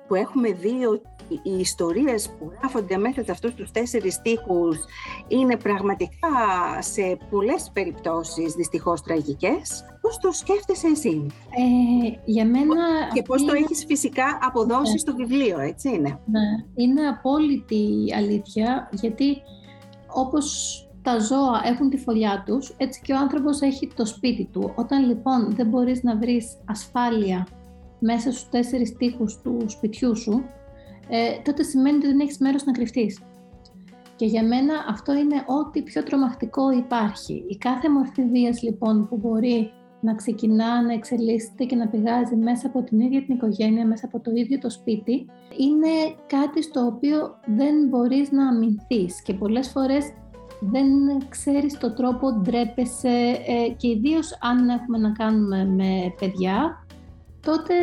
που 0.08 0.14
έχουμε 0.14 0.52
δει 0.52 0.84
ότι 0.84 1.40
οι 1.42 1.58
ιστορίες 1.58 2.36
που 2.38 2.52
γράφονται 2.58 2.96
μέσα 2.96 3.24
σε 3.24 3.30
αυτούς 3.30 3.54
τους 3.54 3.70
τέσσερις 3.70 4.14
στίχους 4.14 4.76
είναι 5.28 5.56
πραγματικά 5.56 6.28
σε 6.78 7.18
πολλές 7.30 7.70
περιπτώσεις 7.72 8.52
δυστυχώς 8.54 9.02
τραγικές. 9.02 9.84
Πώς 10.00 10.18
το 10.18 10.32
σκέφτεσαι 10.32 10.86
εσύ; 10.86 11.26
Ε, 11.50 12.18
για 12.24 12.46
μένα... 12.46 12.74
Και 13.12 13.22
πώς 13.22 13.44
το 13.44 13.52
έχεις 13.52 13.84
φυσικά 13.84 14.38
αποδώσει 14.42 14.92
ναι. 14.92 14.98
στο 14.98 15.14
βιβλίο, 15.14 15.58
έτσι 15.58 15.88
είναι; 15.88 16.20
Ναι, 16.24 16.64
είναι 16.74 17.08
απόλυτη 17.08 18.14
αλήθεια, 18.16 18.88
γιατί 18.92 19.42
όπως 20.14 20.82
τα 21.08 21.18
ζώα 21.18 21.60
έχουν 21.64 21.90
τη 21.90 21.96
φωλιά 21.96 22.42
τους, 22.46 22.74
έτσι 22.76 23.00
και 23.04 23.12
ο 23.12 23.16
άνθρωπος 23.16 23.60
έχει 23.60 23.90
το 23.94 24.06
σπίτι 24.06 24.48
του. 24.52 24.72
Όταν 24.76 25.06
λοιπόν 25.06 25.54
δεν 25.54 25.66
μπορείς 25.66 26.02
να 26.02 26.16
βρεις 26.16 26.46
ασφάλεια 26.64 27.46
μέσα 27.98 28.30
στους 28.30 28.48
τέσσερις 28.48 28.96
τείχους 28.96 29.40
του 29.42 29.64
σπιτιού 29.66 30.16
σου, 30.16 30.44
ε, 31.08 31.42
τότε 31.44 31.62
σημαίνει 31.62 31.96
ότι 31.96 32.06
δεν 32.06 32.20
έχεις 32.20 32.38
μέρος 32.38 32.64
να 32.64 32.72
κρυφτείς. 32.72 33.20
Και 34.16 34.26
για 34.26 34.44
μένα 34.44 34.74
αυτό 34.88 35.14
είναι 35.14 35.44
ό,τι 35.46 35.82
πιο 35.82 36.02
τρομακτικό 36.02 36.70
υπάρχει. 36.70 37.44
Η 37.48 37.56
κάθε 37.56 37.90
μορφή 37.90 38.22
βίας 38.24 38.62
λοιπόν 38.62 39.08
που 39.08 39.16
μπορεί 39.16 39.70
να 40.00 40.14
ξεκινά, 40.14 40.82
να 40.82 40.92
εξελίσσεται 40.92 41.64
και 41.64 41.76
να 41.76 41.88
πηγάζει 41.88 42.36
μέσα 42.36 42.66
από 42.66 42.82
την 42.82 43.00
ίδια 43.00 43.22
την 43.24 43.34
οικογένεια, 43.34 43.86
μέσα 43.86 44.06
από 44.06 44.20
το 44.20 44.30
ίδιο 44.34 44.58
το 44.58 44.70
σπίτι, 44.70 45.26
είναι 45.58 46.14
κάτι 46.26 46.62
στο 46.62 46.86
οποίο 46.86 47.38
δεν 47.46 47.74
μπορείς 47.88 48.30
να 48.30 48.48
αμυνθείς 48.48 49.22
και 49.22 49.34
πολλές 49.34 49.68
φορές 49.68 50.12
δεν 50.60 50.88
ξέρεις 51.28 51.78
το 51.78 51.92
τρόπο, 51.92 52.32
ντρέπεσαι 52.32 53.42
ε, 53.46 53.72
και 53.76 53.88
ιδίως 53.88 54.38
αν 54.40 54.68
έχουμε 54.68 54.98
να 54.98 55.10
κάνουμε 55.10 55.64
με 55.64 56.14
παιδιά, 56.20 56.84
τότε 57.40 57.74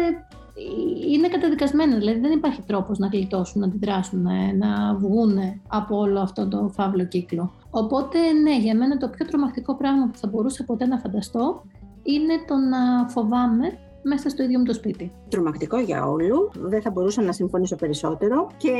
είναι 1.11 1.27
καταδικασμένα, 1.27 1.97
δηλαδή 1.97 2.19
δεν 2.19 2.31
υπάρχει 2.31 2.61
τρόπος 2.61 2.97
να 2.97 3.07
γλιτώσουν, 3.07 3.61
να 3.61 3.67
αντιδράσουν, 3.67 4.27
να 4.57 4.95
βγουν 4.95 5.37
από 5.67 5.97
όλο 5.97 6.19
αυτό 6.19 6.47
το 6.47 6.69
φαύλο 6.73 7.05
κύκλο. 7.05 7.51
Οπότε 7.69 8.31
ναι, 8.31 8.57
για 8.57 8.75
μένα 8.75 8.97
το 8.97 9.07
πιο 9.07 9.25
τρομακτικό 9.25 9.75
πράγμα 9.75 10.05
που 10.05 10.17
θα 10.17 10.27
μπορούσα 10.27 10.63
ποτέ 10.63 10.85
να 10.85 10.97
φανταστώ 10.97 11.63
είναι 12.03 12.33
το 12.47 12.55
να 12.55 13.09
φοβάμαι 13.09 13.77
μέσα 14.07 14.29
στο 14.29 14.43
ίδιο 14.43 14.59
μου 14.59 14.65
το 14.65 14.73
σπίτι. 14.73 15.11
Τρομακτικό 15.29 15.79
για 15.79 16.05
όλου. 16.05 16.51
Δεν 16.53 16.81
θα 16.81 16.89
μπορούσα 16.91 17.21
να 17.21 17.31
συμφωνήσω 17.31 17.75
περισσότερο. 17.75 18.47
Και 18.57 18.71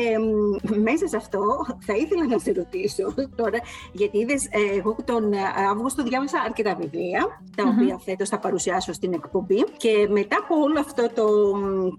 μέσα 0.87 1.07
σε 1.07 1.17
αυτό 1.17 1.41
θα 1.79 1.93
ήθελα 1.93 2.27
να 2.27 2.37
σε 2.37 2.51
ρωτήσω 2.51 3.13
τώρα, 3.35 3.59
γιατί 3.91 4.17
είδες, 4.17 4.45
ε, 4.45 4.77
εγώ 4.77 4.95
τον 5.05 5.33
Αύγουστο 5.71 6.03
διάβασα 6.03 6.39
αρκετά 6.45 6.75
βιβλία, 6.75 7.41
τα 7.55 7.63
οποία 7.67 7.97
φέτος 7.97 8.29
θα 8.29 8.39
παρουσιάσω 8.39 8.93
στην 8.93 9.13
εκπομπή. 9.13 9.63
Και 9.77 10.07
μετά 10.09 10.37
από 10.43 10.55
όλο 10.55 10.79
αυτό 10.79 11.09
το 11.13 11.25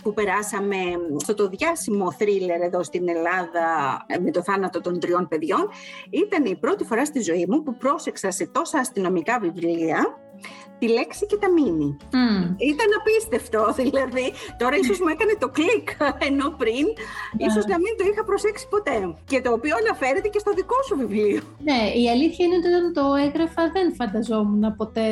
που 0.02 0.12
περάσαμε, 0.14 0.76
στο 1.16 1.34
το 1.34 1.48
διάσημο 1.48 2.12
θρίλερ 2.12 2.60
εδώ 2.60 2.82
στην 2.82 3.08
Ελλάδα 3.08 3.66
με 4.22 4.30
το 4.30 4.42
θάνατο 4.42 4.80
των 4.80 5.00
τριών 5.00 5.28
παιδιών, 5.28 5.68
ήταν 6.10 6.44
η 6.44 6.56
πρώτη 6.56 6.84
φορά 6.84 7.04
στη 7.04 7.20
ζωή 7.20 7.46
μου 7.48 7.62
που 7.62 7.76
πρόσεξα 7.76 8.30
σε 8.30 8.46
τόσα 8.46 8.78
αστυνομικά 8.78 9.38
βιβλία 9.38 10.18
τη 10.78 10.86
λέξη 10.88 11.26
και 11.26 11.38
τα 11.42 11.48
μήνυ. 11.56 11.96
Ήταν 12.72 12.88
απίστευτο, 12.98 13.62
δηλαδή. 13.80 14.26
Τώρα 14.60 14.76
ίσως 14.82 14.98
μου 15.00 15.10
έκανε 15.14 15.34
το 15.42 15.48
κλικ, 15.56 15.88
ενώ 16.28 16.46
πριν 16.60 16.86
ίσως 17.46 17.64
να 17.72 17.76
μην 17.82 17.92
το 17.98 18.04
είχα 18.10 18.22
προσέξει 18.24 18.66
ποτέ. 18.74 18.98
Και 19.30 19.40
το 19.40 19.50
οποίο 19.52 19.74
αναφέρεται 19.82 20.28
και 20.28 20.38
στο 20.38 20.52
δικό 20.58 20.78
σου 20.86 20.96
βιβλίο. 21.02 21.40
Ναι, 21.68 21.80
η 22.02 22.04
αλήθεια 22.14 22.42
είναι 22.44 22.56
ότι 22.60 22.68
όταν 22.72 22.92
το 22.98 23.04
έγραφα 23.26 23.62
δεν 23.76 23.94
φανταζόμουν 23.94 24.76
ποτέ 24.76 25.08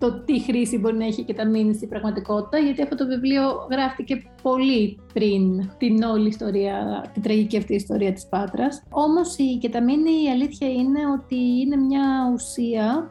το 0.00 0.12
τι 0.24 0.40
χρήση 0.40 0.78
μπορεί 0.78 0.96
να 0.96 1.04
έχει 1.04 1.22
και 1.22 1.34
τα 1.34 1.46
μήνυ 1.46 1.74
στην 1.74 1.88
πραγματικότητα, 1.88 2.58
γιατί 2.58 2.82
αυτό 2.82 2.96
το 2.96 3.06
βιβλίο 3.06 3.42
γράφτηκε 3.70 4.22
πολύ 4.42 4.98
πριν 5.12 5.70
την 5.78 6.02
όλη 6.02 6.28
ιστορία, 6.28 7.04
την 7.12 7.22
τραγική 7.22 7.56
αυτή 7.56 7.74
ιστορία 7.74 8.12
της 8.12 8.26
Πάτρας. 8.26 8.82
Όμως 8.90 9.36
η 9.36 9.58
κεταμίνη 9.60 10.10
η 10.24 10.30
αλήθεια 10.30 10.68
είναι 10.68 11.00
ότι 11.18 11.36
είναι 11.36 11.76
μια 11.76 12.30
ουσία 12.34 13.10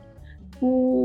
που 0.59 1.03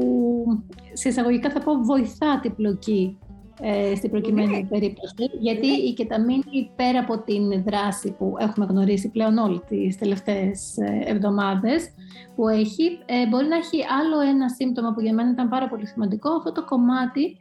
σε 0.92 1.08
εισαγωγικά 1.08 1.50
θα 1.50 1.60
πω 1.60 1.74
βοηθά 1.74 2.40
την 2.40 2.54
πλοκή 2.54 3.18
ε, 3.60 3.94
στην 3.94 4.10
προκειμένη 4.10 4.56
ναι. 4.56 4.68
περίπτωση, 4.68 5.30
γιατί 5.40 5.66
ναι. 5.66 5.76
η 5.76 5.92
κεταμίνη 5.92 6.70
πέρα 6.76 6.98
από 6.98 7.18
την 7.18 7.64
δράση 7.64 8.14
που 8.18 8.34
έχουμε 8.38 8.66
γνωρίσει 8.66 9.10
πλέον 9.10 9.38
όλοι 9.38 9.60
τις 9.68 9.98
τελευταίες 9.98 10.76
ε, 10.76 11.02
εβδομάδες 11.04 11.88
που 12.34 12.48
έχει, 12.48 12.98
ε, 13.06 13.26
μπορεί 13.28 13.46
να 13.46 13.56
έχει 13.56 13.84
άλλο 14.00 14.20
ένα 14.20 14.48
σύμπτωμα 14.48 14.92
που 14.92 15.00
για 15.00 15.14
μένα 15.14 15.30
ήταν 15.30 15.48
πάρα 15.48 15.68
πολύ 15.68 15.86
σημαντικό, 15.86 16.30
αυτό 16.30 16.52
το 16.52 16.64
κομμάτι 16.64 17.36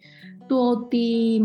του 0.48 0.58
ότι 0.58 1.42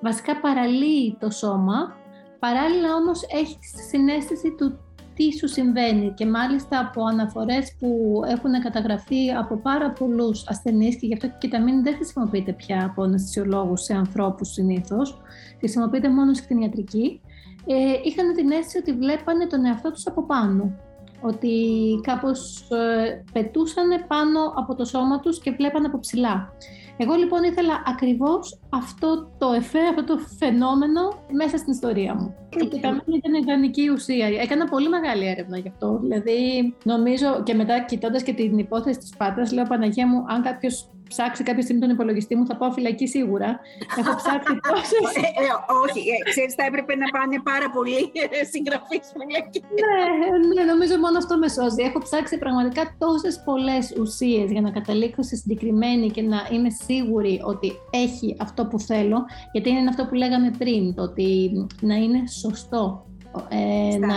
βασικά 0.00 0.40
παραλύει 0.40 1.16
το 1.20 1.30
σώμα, 1.30 1.96
παράλληλα 2.38 2.94
όμως 2.94 3.22
έχει 3.22 3.58
συνέστηση 3.90 4.54
του 4.58 4.78
τι 5.16 5.36
σου 5.38 5.48
συμβαίνει 5.48 6.12
και 6.16 6.26
μάλιστα 6.26 6.78
από 6.80 7.04
αναφορές 7.04 7.74
που 7.78 8.20
έχουν 8.28 8.62
καταγραφεί 8.62 9.30
από 9.30 9.56
πάρα 9.56 9.90
πολλούς 9.90 10.48
ασθενείς 10.48 10.96
και 10.96 11.06
γι' 11.06 11.14
αυτό 11.14 11.28
και 11.38 11.48
τα 11.48 11.62
μην 11.62 11.82
δεν 11.82 11.94
χρησιμοποιείται 11.94 12.52
πια 12.52 12.84
από 12.84 13.02
αναισθησιολόγους 13.02 13.82
σε 13.82 13.94
ανθρώπους 13.94 14.48
συνήθως, 14.48 15.20
χρησιμοποιείται 15.58 16.08
μόνο 16.10 16.34
στην 16.34 16.60
ιατρική, 16.60 17.20
ε, 17.66 17.74
είχαν 18.04 18.34
την 18.34 18.50
αίσθηση 18.50 18.78
ότι 18.78 18.92
βλέπανε 18.92 19.46
τον 19.46 19.64
εαυτό 19.64 19.90
τους 19.90 20.06
από 20.06 20.26
πάνω 20.26 20.85
ότι 21.20 21.54
κάπως 22.02 22.68
ε, 22.70 23.24
πετούσαν 23.32 23.88
πάνω 24.06 24.52
από 24.56 24.74
το 24.74 24.84
σώμα 24.84 25.20
τους 25.20 25.40
και 25.40 25.50
βλέπανε 25.50 25.86
από 25.86 25.98
ψηλά. 25.98 26.52
Εγώ 26.96 27.14
λοιπόν 27.14 27.42
ήθελα 27.42 27.82
ακριβώς 27.86 28.58
αυτό 28.68 29.30
το 29.38 29.52
εφέ, 29.52 29.78
αυτό 29.78 30.04
το 30.04 30.18
φαινόμενο 30.38 31.00
μέσα 31.32 31.56
στην 31.56 31.72
ιστορία 31.72 32.14
μου. 32.14 32.34
Και 32.48 32.78
καμία 32.80 33.02
ήταν 33.06 33.34
ιδανική 33.34 33.88
ουσία. 33.88 34.26
Έκανα 34.26 34.64
πολύ 34.68 34.88
μεγάλη 34.88 35.26
έρευνα 35.26 35.58
γι' 35.58 35.68
αυτό. 35.68 35.98
Δηλαδή, 36.02 36.74
νομίζω 36.84 37.42
και 37.42 37.54
μετά 37.54 37.84
κοιτώντας 37.84 38.22
και 38.22 38.32
την 38.32 38.58
υπόθεση 38.58 38.98
της 38.98 39.16
Πάτρας, 39.16 39.52
λέω 39.52 39.64
Παναγία 39.64 40.06
μου, 40.06 40.24
αν 40.28 40.42
κάποιος 40.42 40.90
ψάξει 41.08 41.42
κάποια 41.42 41.62
στιγμή 41.62 41.80
τον 41.80 41.90
υπολογιστή 41.90 42.36
μου, 42.36 42.46
θα 42.46 42.56
πάω 42.56 42.70
φυλακή 42.72 43.06
σίγουρα. 43.06 43.60
Έχω 43.98 44.14
ψάξει 44.16 44.52
τόσε. 44.68 44.96
Ε, 45.14 45.44
ε, 45.44 45.48
όχι, 45.84 46.00
ε, 46.14 46.30
ξέρεις, 46.30 46.54
θα 46.54 46.64
έπρεπε 46.64 46.92
να 47.02 47.06
πάνε 47.16 47.36
πάρα 47.50 47.70
πολλοί 47.70 48.00
συγγραφείς 48.52 49.04
φυλακή. 49.18 49.60
ναι, 49.80 50.54
ναι, 50.54 50.62
νομίζω 50.72 50.94
μόνο 51.04 51.16
αυτό 51.18 51.38
με 51.38 51.48
σώζει. 51.48 51.82
Έχω 51.82 51.98
ψάξει 51.98 52.38
πραγματικά 52.38 52.82
τόσες 52.98 53.42
πολλές 53.44 53.84
ουσίες 54.00 54.50
για 54.50 54.60
να 54.60 54.70
καταλήξω 54.70 55.22
σε 55.22 55.36
συγκεκριμένη 55.36 56.10
και 56.10 56.22
να 56.22 56.38
είμαι 56.52 56.70
σίγουρη 56.70 57.40
ότι 57.44 57.72
έχει 57.90 58.36
αυτό 58.40 58.66
που 58.66 58.78
θέλω. 58.80 59.18
Γιατί 59.52 59.68
είναι 59.70 59.88
αυτό 59.88 60.06
που 60.06 60.14
λέγαμε 60.14 60.50
πριν, 60.58 60.94
το 60.94 61.02
ότι 61.02 61.28
να 61.80 61.94
είναι 61.94 62.20
σωστό 62.42 63.06
ε, 63.48 63.98
να 63.98 64.16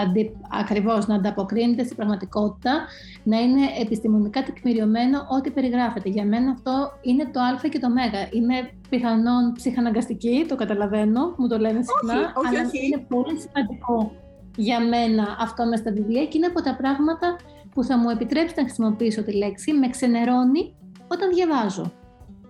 αντι, 0.00 0.36
ακριβώς 0.60 1.06
να 1.06 1.14
ανταποκρίνεται 1.14 1.84
στην 1.84 1.96
πραγματικότητα, 1.96 2.86
να 3.22 3.40
είναι 3.40 3.60
επιστημονικά 3.80 4.42
τεκμηριωμένο 4.42 5.26
ό,τι 5.36 5.50
περιγράφεται. 5.50 6.08
Για 6.08 6.24
μένα 6.24 6.50
αυτό 6.50 6.92
είναι 7.02 7.30
το 7.32 7.40
α 7.40 7.68
και 7.68 7.78
το 7.78 7.90
μέγα. 7.90 8.28
Είναι 8.30 8.70
πιθανόν 8.88 9.52
ψυχαναγκαστική, 9.52 10.44
το 10.48 10.56
καταλαβαίνω, 10.56 11.34
μου 11.36 11.48
το 11.48 11.58
λένε 11.58 11.80
συχνά, 11.82 12.32
όχι, 12.34 12.46
αλλά 12.48 12.66
όχι. 12.66 12.86
είναι 12.86 13.04
πολύ 13.08 13.40
σημαντικό 13.40 14.12
για 14.56 14.80
μένα 14.80 15.36
αυτό 15.40 15.66
μες 15.66 15.78
στα 15.78 15.92
βιβλία 15.92 16.26
και 16.26 16.36
είναι 16.36 16.46
από 16.46 16.62
τα 16.62 16.76
πράγματα 16.76 17.36
που 17.74 17.84
θα 17.84 17.98
μου 17.98 18.08
επιτρέψει 18.08 18.54
να 18.56 18.62
χρησιμοποιήσω 18.62 19.22
τη 19.22 19.32
λέξη, 19.36 19.72
με 19.72 19.88
ξενερώνει 19.88 20.74
όταν 21.08 21.34
διαβάζω. 21.34 21.92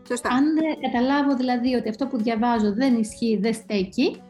Σωστά. 0.09 0.29
Αν 0.29 0.45
καταλάβω 0.81 1.37
δηλαδή 1.37 1.75
ότι 1.75 1.89
αυτό 1.89 2.07
που 2.07 2.17
διαβάζω 2.17 2.73
δεν 2.73 2.95
ισχύει, 2.97 3.39
δεν 3.41 3.55
στέκει, 3.55 4.23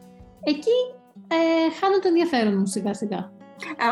εκεί 0.42 0.78
ε, 1.28 1.70
χάνω 1.80 1.98
το 1.98 2.08
ενδιαφέρον 2.08 2.58
μου 2.58 2.66
σιγά 2.66 2.94
σιγά. 2.94 3.32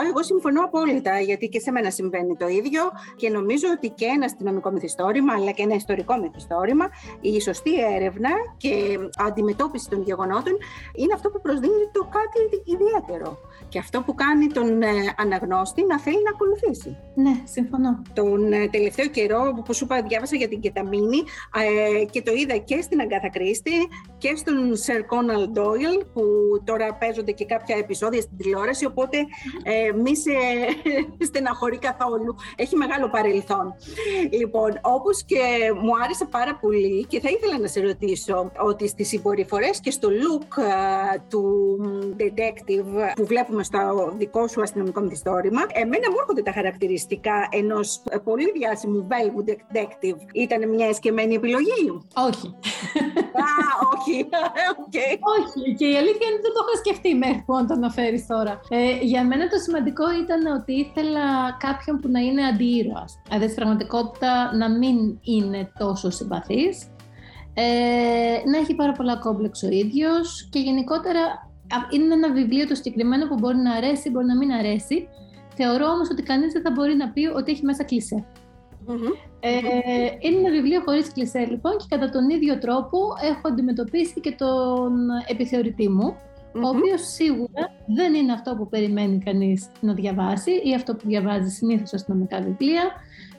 Εγώ 0.09 0.23
συμφωνώ 0.23 0.65
απόλυτα, 0.65 1.21
γιατί 1.21 1.49
και 1.49 1.61
σε 1.61 1.71
μένα 1.71 1.91
συμβαίνει 1.91 2.37
το 2.37 2.47
ίδιο 2.49 2.83
και 3.17 3.29
νομίζω 3.31 3.67
ότι 3.77 3.89
και 3.89 4.05
ένα 4.05 4.25
αστυνομικό 4.25 4.71
μυθιστόρημα, 4.71 5.33
αλλά 5.33 5.51
και 5.51 5.63
ένα 5.63 5.75
ιστορικό 5.75 6.17
μυθιστόρημα, 6.17 6.89
η 7.21 7.41
σωστή 7.41 7.71
έρευνα 7.95 8.31
και 8.57 8.99
αντιμετώπιση 9.17 9.89
των 9.89 10.03
γεγονότων 10.03 10.53
είναι 10.95 11.13
αυτό 11.15 11.31
που 11.31 11.41
προσδίδει 11.41 11.91
το 11.93 12.09
κάτι 12.17 12.41
ιδιαίτερο. 12.65 13.39
Και 13.69 13.79
αυτό 13.79 14.03
που 14.03 14.15
κάνει 14.15 14.47
τον 14.47 14.83
ε, 14.83 14.89
αναγνώστη 15.17 15.85
να 15.87 16.01
θέλει 16.01 16.23
να 16.23 16.31
ακολουθήσει. 16.31 16.97
Ναι, 17.15 17.43
συμφωνώ. 17.45 18.03
Τον 18.13 18.53
ε, 18.53 18.69
τελευταίο 18.69 19.07
καιρό, 19.07 19.55
όπω 19.59 19.73
σου 19.73 19.85
είπα, 19.85 20.03
διάβασα 20.03 20.37
για 20.37 20.49
την 20.49 20.61
Κεταμίνη 20.61 21.23
ε, 22.01 22.05
και 22.05 22.23
το 22.23 22.33
είδα 22.33 22.57
και 22.57 22.81
στην 22.81 23.01
Αγκάθα 23.01 23.31
Κρίστη 23.31 23.73
και 24.19 24.37
στον 24.37 24.77
Σερ 24.77 25.05
Κόναλ 25.05 25.49
Ντόιλ, 25.49 26.05
που 26.13 26.23
τώρα 26.65 26.95
παίζονται 26.95 27.33
και 27.33 27.45
κάποια 27.45 27.77
επεισόδια 27.77 28.21
στην 28.21 28.37
τηλεόραση, 28.37 28.85
οπότε 28.87 29.17
ε, 29.63 29.93
μη 29.93 30.17
σε 30.17 30.31
στεναχωρεί 31.29 31.79
καθόλου. 31.79 32.37
Έχει 32.57 32.77
μεγάλο 32.77 33.09
παρελθόν. 33.11 33.75
Λοιπόν, 34.31 34.79
όπως 34.83 35.23
και 35.25 35.41
μου 35.83 35.93
άρεσε 36.05 36.25
πάρα 36.25 36.55
πολύ 36.61 37.07
και 37.07 37.21
θα 37.21 37.29
ήθελα 37.31 37.59
να 37.59 37.67
σε 37.67 37.81
ρωτήσω 37.81 38.51
ότι 38.59 38.89
στις 38.89 39.09
συμπεριφορέ 39.09 39.71
και 39.83 39.91
στο 39.91 40.09
look 40.09 40.59
του 41.29 41.45
detective 42.19 43.13
που 43.15 43.27
βλέπουμε 43.27 43.63
στο 43.63 44.13
δικό 44.17 44.49
σου 44.49 44.63
αστυνομικό 44.63 45.01
μυθιστόρημα, 45.01 45.61
εμένα 45.73 46.11
μου 46.11 46.17
έρχονται 46.19 46.43
τα 46.43 46.53
χαρακτηριστικά 46.53 47.49
ενός 47.51 48.03
πολύ 48.25 48.53
διάσημου 48.53 49.07
Velvet 49.11 49.51
detective. 49.51 50.19
Ήταν 50.33 50.69
μια 50.69 50.87
εσκεμμένη 50.87 51.35
επιλογή; 51.35 52.01
Όχι. 52.15 52.47
Α, 53.47 53.51
όχι. 53.95 54.29
okay. 54.83 55.13
Όχι. 55.37 55.75
Και 55.79 55.87
η 55.87 55.97
αλήθεια 55.97 56.27
είναι 56.27 56.39
ότι 56.39 56.47
δεν 56.47 56.55
το 56.57 56.63
είχα 56.65 56.77
σκεφτεί 56.83 57.15
μέχρι 57.15 57.43
που 57.47 57.67
το 57.69 57.75
αναφέρεις 57.75 58.27
τώρα. 58.27 58.61
Ε, 58.69 58.99
για 59.01 59.25
μένα 59.25 59.42
το 59.49 59.59
σημαντικό 59.59 60.05
ήταν 60.23 60.57
ότι 60.57 60.73
ήθελα 60.73 61.57
κάποιον 61.59 62.01
που 62.01 62.09
να 62.09 62.21
είναι 62.21 62.47
αντίήρωας. 62.47 63.21
Δηλαδή, 63.27 63.45
στην 63.45 63.57
πραγματικότητα 63.57 64.57
να 64.57 64.71
μην 64.71 65.19
είναι 65.23 65.73
τόσο 65.79 66.11
συμπαθής, 66.11 66.87
ε, 67.55 67.63
να 68.51 68.59
έχει 68.59 68.75
πάρα 68.75 68.93
πολλά 68.93 69.17
κόμπλεξ 69.17 69.63
ο 69.63 69.69
ίδιος 69.69 70.49
και 70.51 70.59
γενικότερα 70.59 71.51
είναι 71.91 72.15
ένα 72.15 72.33
βιβλίο 72.33 72.67
το 72.67 72.75
συγκεκριμένο 72.75 73.29
που 73.29 73.35
μπορεί 73.35 73.57
να 73.57 73.73
αρέσει, 73.73 74.11
μπορεί 74.11 74.27
να 74.27 74.37
μην 74.37 74.53
αρέσει. 74.53 75.09
Θεωρώ 75.55 75.87
όμως 75.87 76.09
ότι 76.11 76.23
κανείς 76.23 76.53
δεν 76.53 76.63
θα 76.63 76.71
μπορεί 76.71 76.97
να 76.97 77.11
πει 77.11 77.27
ότι 77.27 77.53
έχει 77.53 77.65
μέσα 77.65 77.85
Ε, 79.41 79.51
είναι 80.21 80.39
ένα 80.39 80.51
βιβλίο 80.51 80.81
χωρίς 80.85 81.13
κλισέ 81.13 81.47
λοιπόν 81.51 81.77
και 81.77 81.85
κατά 81.89 82.09
τον 82.09 82.31
ίδιο 82.31 82.59
τρόπο 82.59 82.99
έχω 83.23 83.49
αντιμετωπίσει 83.49 84.21
και 84.21 84.35
τον 84.39 84.93
επιθεωρητή 85.27 85.89
μου 85.89 86.17
ο 86.55 86.69
οποίος 86.69 87.01
σίγουρα 87.01 87.71
δεν 87.87 88.15
είναι 88.15 88.33
αυτό 88.33 88.57
που 88.57 88.69
περιμένει 88.69 89.19
κανείς 89.19 89.69
να 89.81 89.95
διαβάσει 89.95 90.51
ή 90.51 90.75
αυτό 90.75 90.95
που 90.95 91.09
διαβάζει 91.09 91.51
συνήθως 91.51 91.93
αστυνομικά 91.93 92.41
βιβλία. 92.41 92.83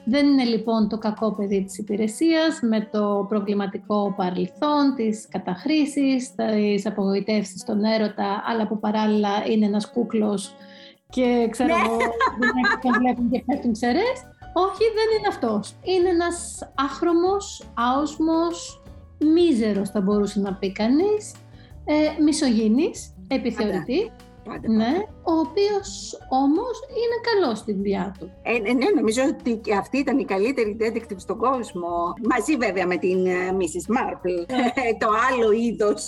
Δεν 0.04 0.26
είναι 0.26 0.44
λοιπόν 0.44 0.88
το 0.88 0.98
κακό 0.98 1.34
παιδί 1.34 1.64
της 1.64 1.78
υπηρεσίας 1.78 2.60
με 2.60 2.88
το 2.92 3.26
προβληματικό 3.28 4.14
παρελθόν, 4.16 4.94
τις 4.96 5.28
καταχρήσεις, 5.30 6.34
τις 6.34 6.86
απογοητεύσεις 6.86 7.60
στον 7.60 7.84
έρωτα, 7.84 8.42
αλλά 8.46 8.66
που 8.66 8.78
παράλληλα 8.78 9.28
είναι 9.46 9.66
ένας 9.66 9.90
κούκλος 9.90 10.54
και 11.10 11.48
ξέρω 11.50 11.68
ναι. 11.68 11.80
εγώ, 11.84 11.96
τον 12.82 12.92
βλέπουν 12.98 13.30
και 13.30 13.42
πέφτουν 13.46 13.72
ξερές. 13.72 14.16
Όχι, 14.52 14.84
δεν 14.98 15.18
είναι 15.18 15.28
αυτός. 15.28 15.74
Είναι 15.82 16.08
ένας 16.08 16.58
άχρωμος, 16.74 17.66
άοσμος, 17.74 18.82
μίζερος 19.18 19.90
θα 19.90 20.00
μπορούσε 20.00 20.40
να 20.40 20.54
πει 20.54 20.72
κανείς, 20.72 21.32
ε, 21.84 22.22
μισογενής, 22.22 23.14
επιθεωρητή, 23.28 24.10
ναι, 24.68 25.02
ο 25.26 25.32
οποίος 25.38 26.18
όμως 26.28 26.76
είναι 26.88 27.18
καλός 27.28 27.58
στη 27.58 27.72
δουλειά 27.72 28.14
του. 28.18 28.32
Ε, 28.42 28.58
ναι, 28.58 28.72
ναι, 28.72 28.86
νομίζω 28.94 29.22
ότι 29.32 29.60
αυτή 29.78 29.98
ήταν 29.98 30.18
η 30.18 30.24
καλύτερη 30.24 30.76
detective 30.80 31.16
στον 31.16 31.38
κόσμο. 31.38 31.88
Μαζί 32.30 32.56
βέβαια 32.56 32.86
με 32.86 32.96
την 32.96 33.24
uh, 33.26 33.50
Mrs. 33.60 33.86
Marple, 33.96 34.38
το 35.02 35.08
άλλο 35.30 35.52
είδος. 35.52 36.06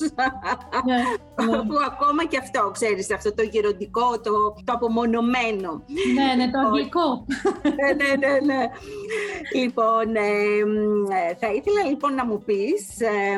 Ναι, 0.87 0.94
ναι. 0.94 1.57
Που 1.59 1.74
ακόμα 1.87 2.24
και 2.24 2.38
αυτό, 2.38 2.70
ξέρεις, 2.72 3.12
αυτό 3.12 3.35
το 3.35 3.42
γεροντικό, 3.42 4.20
το, 4.20 4.33
το 4.64 4.72
απομονωμένο. 4.72 5.83
Ναι, 6.14 6.44
ναι, 6.44 6.50
το 6.50 6.59
αγγλικό. 6.59 7.24
ναι, 7.79 7.88
ναι, 7.92 8.26
ναι, 8.26 8.55
ναι. 8.55 8.64
Λοιπόν, 9.55 10.16
ε, 10.16 11.35
θα 11.40 11.52
ήθελα 11.52 11.83
λοιπόν 11.88 12.14
να 12.14 12.26
μου 12.26 12.42
πεις 12.46 13.00
ε, 13.00 13.37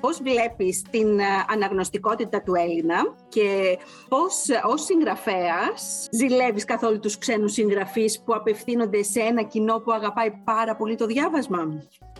πώς 0.00 0.20
βλέπεις 0.22 0.82
την 0.90 1.20
αναγνωστικότητα 1.48 2.42
του 2.42 2.54
Έλληνα 2.54 3.14
και 3.28 3.78
πώς 4.08 4.44
ως 4.66 4.84
συγγραφέας 5.06 6.08
ζηλεύεις 6.10 6.64
καθόλου 6.64 6.98
τους 6.98 7.18
ξένους 7.18 7.52
συγγραφείς 7.52 8.20
που 8.20 8.34
απευθύνονται 8.34 9.02
σε 9.02 9.20
ένα 9.20 9.42
κοινό 9.42 9.78
που 9.78 9.92
αγαπάει 9.92 10.30
πάρα 10.44 10.76
πολύ 10.76 10.94
το 10.94 11.06
διάβασμα; 11.06 11.58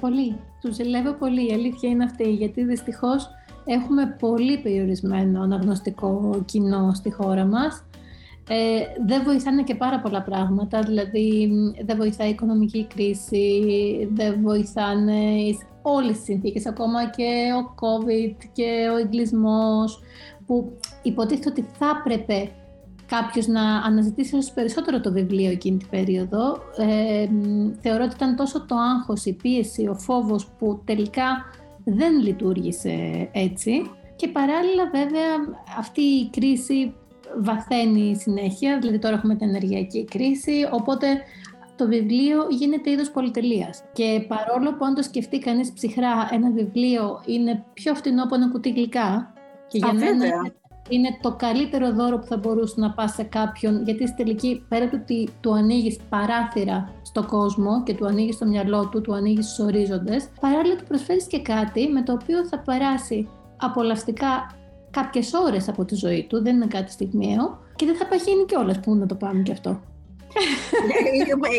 Πολύ. 0.01 0.37
Τους 0.61 0.75
ζηλεύω 0.75 1.13
πολύ. 1.13 1.49
Η 1.49 1.53
αλήθεια 1.53 1.89
είναι 1.89 2.05
αυτή. 2.05 2.31
Γιατί 2.31 2.65
δυστυχώς 2.65 3.29
έχουμε 3.65 4.17
πολύ 4.19 4.59
περιορισμένο 4.59 5.43
αναγνωστικό 5.43 6.43
κοινό 6.45 6.93
στη 6.95 7.13
χώρα 7.13 7.45
μας. 7.45 7.85
Ε, 8.49 8.81
δεν 9.07 9.23
βοηθάνε 9.25 9.63
και 9.63 9.75
πάρα 9.75 10.01
πολλά 10.01 10.23
πράγματα, 10.23 10.81
δηλαδή 10.81 11.51
δεν 11.85 11.97
βοηθάει 11.97 12.29
η 12.29 12.31
οικονομική 12.31 12.87
κρίση, 12.95 13.65
δεν 14.13 14.41
βοηθάνε 14.43 15.23
όλες 15.83 16.17
τις 16.17 16.25
συνθήκες, 16.25 16.67
ακόμα 16.67 17.11
και 17.11 17.49
ο 17.57 17.75
COVID 17.81 18.35
και 18.53 18.89
ο 18.93 18.97
εγκλισμός, 18.97 20.01
που 20.47 20.79
υποτίθεται 21.03 21.49
ότι 21.49 21.67
θα 21.79 21.87
έπρεπε 22.01 22.51
κάποιος 23.07 23.47
να 23.47 23.63
αναζητήσει 23.63 24.37
όσο 24.37 24.53
περισσότερο 24.55 25.01
το 25.01 25.13
βιβλίο 25.13 25.51
εκείνη 25.51 25.77
την 25.77 25.89
περίοδο. 25.89 26.59
Ε, 26.77 27.29
θεωρώ 27.81 28.05
ότι 28.05 28.15
ήταν 28.15 28.37
τόσο 28.37 28.67
το 28.67 28.77
άγχος, 28.77 29.25
η 29.25 29.33
πίεση, 29.33 29.87
ο 29.87 29.95
φόβος 29.95 30.47
που 30.59 30.83
τελικά 30.85 31.45
δεν 31.85 32.21
λειτουργήσε 32.21 33.29
έτσι. 33.33 33.91
Και 34.17 34.29
παράλληλα 34.29 34.91
βέβαια 34.93 35.59
αυτή 35.79 36.01
η 36.01 36.31
κρίση 36.31 36.95
βαθαίνει 37.39 38.17
συνέχεια, 38.17 38.79
δηλαδή 38.79 38.99
τώρα 38.99 39.15
έχουμε 39.15 39.35
την 39.37 39.49
ενεργειακή 39.49 40.05
κρίση, 40.05 40.69
οπότε 40.73 41.07
το 41.77 41.87
βιβλίο 41.87 42.47
γίνεται 42.51 42.91
είδος 42.91 43.11
πολυτελείας. 43.11 43.83
Και 43.93 44.25
παρόλο 44.29 44.75
που 44.75 44.85
αν 44.85 44.95
το 44.95 45.03
σκεφτεί 45.03 45.39
κανείς 45.39 45.73
ψυχρά, 45.73 46.29
ένα 46.33 46.51
βιβλίο 46.51 47.23
είναι 47.27 47.65
πιο 47.73 47.95
φτηνό 47.95 48.23
από 48.23 48.35
ένα 48.35 48.51
κουτί 48.51 48.71
γλυκά, 48.71 49.33
και 49.69 49.79
για 49.79 49.93
μένα 49.93 50.53
είναι 50.89 51.19
το 51.21 51.35
καλύτερο 51.39 51.93
δώρο 51.93 52.19
που 52.19 52.27
θα 52.27 52.37
μπορούσε 52.37 52.75
να 52.77 52.91
πας 52.91 53.13
σε 53.13 53.23
κάποιον, 53.23 53.83
γιατί 53.85 54.07
στη 54.07 54.17
τελική, 54.17 54.65
πέρα 54.69 54.89
του 54.89 54.99
ότι 55.03 55.29
του 55.41 55.55
ανοίγεις 55.55 55.99
παράθυρα 56.09 56.93
στο 57.03 57.27
κόσμο 57.27 57.83
και 57.83 57.95
του 57.95 58.07
ανοίγεις 58.07 58.39
το 58.39 58.47
μυαλό 58.47 58.89
του, 58.89 59.01
του 59.01 59.15
ανοίγεις 59.15 59.55
του 59.55 59.65
ορίζοντες, 59.65 60.29
παράλληλα 60.41 60.77
του 60.77 60.85
προσφέρεις 60.85 61.27
και 61.27 61.43
κάτι 61.43 61.89
με 61.89 62.03
το 62.03 62.13
οποίο 62.13 62.47
θα 62.47 62.59
περάσει 62.59 63.29
απολαυστικά 63.57 64.51
κάποιες 64.91 65.33
ώρες 65.33 65.69
από 65.69 65.85
τη 65.85 65.95
ζωή 65.95 66.27
του, 66.29 66.43
δεν 66.43 66.55
είναι 66.55 66.67
κάτι 66.67 66.91
στιγμιαίο, 66.91 67.59
και 67.77 67.87
δεν 67.87 67.97
θα 67.97 68.07
παχύνει 68.07 68.45
κιόλας 68.45 68.81
που 68.81 68.95
να 68.95 69.07
το 69.07 69.15
πάμε 69.15 69.43
κι 69.43 69.53
αυτό; 69.53 69.81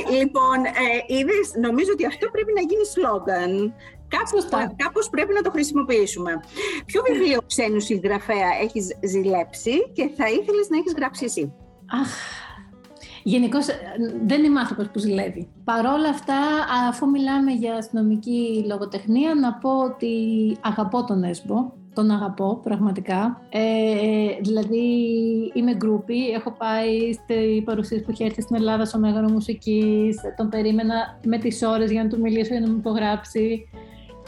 Ε, 0.10 0.18
λοιπόν, 0.18 0.66
ε, 0.66 1.60
νομίζω 1.60 1.92
ότι 1.92 2.06
αυτό 2.06 2.30
πρέπει 2.32 2.54
να 2.56 2.62
γίνει 2.62 2.86
σλόγκαν. 2.86 3.74
Κάπως, 4.08 4.74
κάπως 4.76 5.10
πρέπει 5.10 5.34
να 5.34 5.42
το 5.42 5.52
χρησιμοποιήσουμε. 5.52 6.40
Ποιο 6.86 7.02
βιβλίο 7.08 7.40
ξένου 7.48 7.80
συγγραφέα 7.80 8.50
έχεις 8.62 8.88
ζηλέψει 9.04 9.92
και 9.94 10.10
θα 10.18 10.30
ήθελες 10.30 10.70
να 10.70 10.78
έχεις 10.78 10.94
γράψει 10.98 11.26
εσύ; 11.26 11.54
Αχ, 12.02 12.10
Γενικώς 13.28 13.66
δεν 14.26 14.44
είμαι 14.44 14.60
άνθρωπος 14.60 14.90
που 14.90 15.00
ζηλεύει. 15.00 15.48
Παρόλα 15.64 16.10
αυτά, 16.10 16.36
αφού 16.90 17.10
μιλάμε 17.10 17.52
για 17.52 17.76
αστυνομική 17.76 18.66
λογοτεχνία, 18.68 19.36
να 19.36 19.54
πω 19.54 19.70
ότι 19.84 20.08
αγαπώ 20.62 21.04
τον 21.04 21.24
Νέσμπο. 21.24 21.72
Τον 21.94 22.12
αγαπώ 22.12 22.60
πραγματικά. 22.64 23.42
Ε, 23.50 23.62
δηλαδή 24.42 24.86
είμαι 25.54 25.76
γκρούπι, 25.76 26.30
έχω 26.30 26.52
πάει 26.52 27.14
στη 27.14 27.62
παρουσίαση 27.66 28.04
που 28.04 28.12
είχε 28.12 28.26
έρθει 28.26 28.42
στην 28.42 28.56
Ελλάδα 28.56 28.86
στο 28.86 29.00
Μέγαρο 29.00 29.30
Μουσικής, 29.30 30.18
τον 30.38 30.50
περίμενα 30.50 31.20
με 31.26 31.38
τις 31.38 31.62
ώρες 31.62 31.92
για 31.92 32.04
να 32.04 32.10
του 32.10 32.20
μιλήσω, 32.20 32.54
για 32.54 32.62
να 32.62 32.68
μου 32.72 32.78
υπογράψει. 32.78 33.70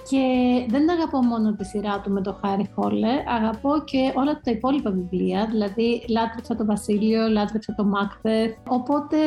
Και 0.09 0.25
δεν 0.67 0.89
αγαπώ 0.89 1.21
μόνο 1.21 1.55
τη 1.55 1.65
σειρά 1.65 2.01
του 2.01 2.11
με 2.11 2.21
το 2.21 2.37
Χάρι 2.41 2.69
Χόλε, 2.75 3.23
αγαπώ 3.27 3.83
και 3.85 4.13
όλα 4.15 4.41
τα 4.43 4.51
υπόλοιπα 4.51 4.91
βιβλία, 4.91 5.47
δηλαδή 5.51 6.03
λάτρεψα 6.09 6.55
το 6.55 6.65
Βασίλειο, 6.65 7.27
λάτρεψα 7.27 7.75
το 7.75 7.83
Μάκπεθ, 7.83 8.55
οπότε 8.67 9.17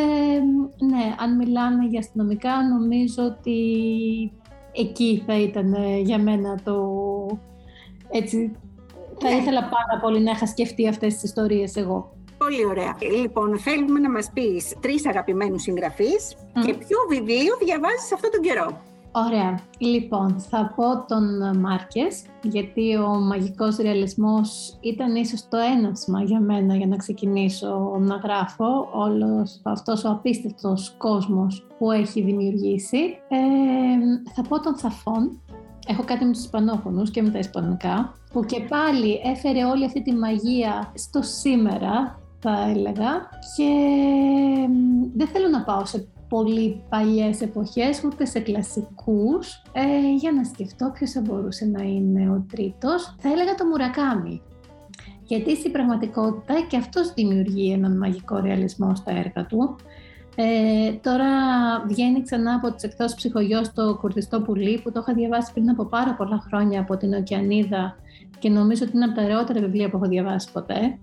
ναι, 0.91 1.15
αν 1.19 1.37
μιλάμε 1.37 1.85
για 1.85 1.99
αστυνομικά 1.99 2.51
νομίζω 2.79 3.23
ότι 3.23 3.61
εκεί 4.73 5.23
θα 5.27 5.39
ήταν 5.39 5.73
ε, 5.73 5.99
για 5.99 6.19
μένα 6.19 6.61
το 6.65 6.77
έτσι 8.11 8.57
θα 9.19 9.31
ναι. 9.31 9.35
ήθελα 9.35 9.61
πάρα 9.61 10.01
πολύ 10.03 10.21
να 10.21 10.31
είχα 10.31 10.47
σκεφτεί 10.47 10.89
αυτές 10.89 11.15
τις 11.15 11.23
ιστορίες 11.23 11.77
εγώ. 11.77 12.13
Πολύ 12.39 12.67
ωραία. 12.67 12.97
Λοιπόν, 13.21 13.59
θέλουμε 13.59 13.99
να 13.99 14.11
μας 14.11 14.31
πεις 14.35 14.77
τρεις 14.81 15.07
αγαπημένους 15.07 15.63
συγγραφείς 15.63 16.37
και 16.65 16.75
ποιο 16.75 16.99
βιβλίο 17.09 17.57
διαβάζεις 17.65 18.13
αυτόν 18.13 18.31
τον 18.31 18.41
καιρό. 18.41 18.92
Ωραία. 19.15 19.59
Λοιπόν, 19.79 20.41
θα 20.41 20.73
πω 20.77 21.05
τον 21.07 21.59
Μάρκες, 21.59 22.23
γιατί 22.43 22.97
ο 22.97 23.09
μαγικός 23.09 23.77
ρεαλισμός 23.77 24.79
ήταν 24.81 25.15
ίσως 25.15 25.49
το 25.49 25.57
έναυσμα 25.57 26.23
για 26.23 26.41
μένα 26.41 26.77
για 26.77 26.87
να 26.87 26.97
ξεκινήσω 26.97 27.97
να 27.99 28.17
γράφω 28.17 28.89
όλος 28.93 29.61
αυτός 29.63 30.05
ο 30.05 30.11
απίστευτος 30.11 30.95
κόσμος 30.99 31.67
που 31.79 31.91
έχει 31.91 32.23
δημιουργήσει. 32.23 32.99
Ε, 33.29 34.31
θα 34.35 34.43
πω 34.49 34.61
τον 34.61 34.77
Θαφών, 34.77 35.41
έχω 35.87 36.05
κάτι 36.05 36.25
με 36.25 36.33
τους 36.33 36.41
Ισπανόφωνους 36.41 37.11
και 37.11 37.23
με 37.23 37.31
τα 37.31 37.39
Ισπανικά, 37.39 38.13
που 38.33 38.45
και 38.45 38.61
πάλι 38.69 39.21
έφερε 39.25 39.65
όλη 39.65 39.85
αυτή 39.85 40.03
τη 40.03 40.13
μαγεία 40.13 40.93
στο 40.95 41.23
σήμερα, 41.23 42.19
θα 42.39 42.69
έλεγα, 42.69 43.29
και 43.57 43.71
δεν 45.15 45.27
θέλω 45.27 45.49
να 45.49 45.63
πάω 45.63 45.85
σε 45.85 46.09
πολύ 46.35 46.83
παλιές 46.89 47.41
εποχές, 47.41 48.05
ούτε 48.05 48.25
σε 48.25 48.41
κλασικούς. 48.41 49.63
Ε, 49.73 50.15
για 50.19 50.33
να 50.33 50.45
σκεφτώ 50.45 50.91
ποιος 50.95 51.11
θα 51.11 51.21
μπορούσε 51.21 51.65
να 51.65 51.83
είναι 51.83 52.31
ο 52.31 52.47
τρίτος. 52.53 53.15
Θα 53.19 53.29
έλεγα 53.29 53.55
το 53.55 53.65
Μουρακάμι. 53.65 54.43
Γιατί 55.23 55.57
στην 55.57 55.73
πραγματικότητα 55.73 56.55
και 56.69 56.77
αυτός 56.77 57.13
δημιουργεί 57.13 57.73
έναν 57.73 57.97
μαγικό 57.97 58.41
ρεαλισμό 58.41 58.95
στα 58.95 59.11
έργα 59.11 59.47
του. 59.47 59.77
Ε, 60.35 60.93
τώρα 60.93 61.29
βγαίνει 61.89 62.23
ξανά 62.23 62.55
από 62.55 62.73
τις 62.75 62.83
εκτός 62.83 63.15
ψυχογιός 63.15 63.73
το 63.73 63.97
Κουρδιστό 64.01 64.41
Πουλί 64.41 64.81
που 64.83 64.93
το 64.93 65.01
είχα 65.01 65.15
διαβάσει 65.15 65.53
πριν 65.53 65.71
από 65.71 65.85
πάρα 65.85 66.15
πολλά 66.15 66.45
χρόνια 66.47 66.81
από 66.81 66.97
την 66.97 67.15
Οκεανίδα 67.15 67.97
και 68.39 68.49
νομίζω 68.49 68.85
ότι 68.87 68.97
είναι 68.97 69.05
από 69.05 69.15
τα 69.15 69.23
ωραιότερα 69.23 69.61
βιβλία 69.61 69.91
που 69.91 69.97
έχω 69.97 70.07
διαβάσει 70.07 70.53
ποτέ. 70.53 70.99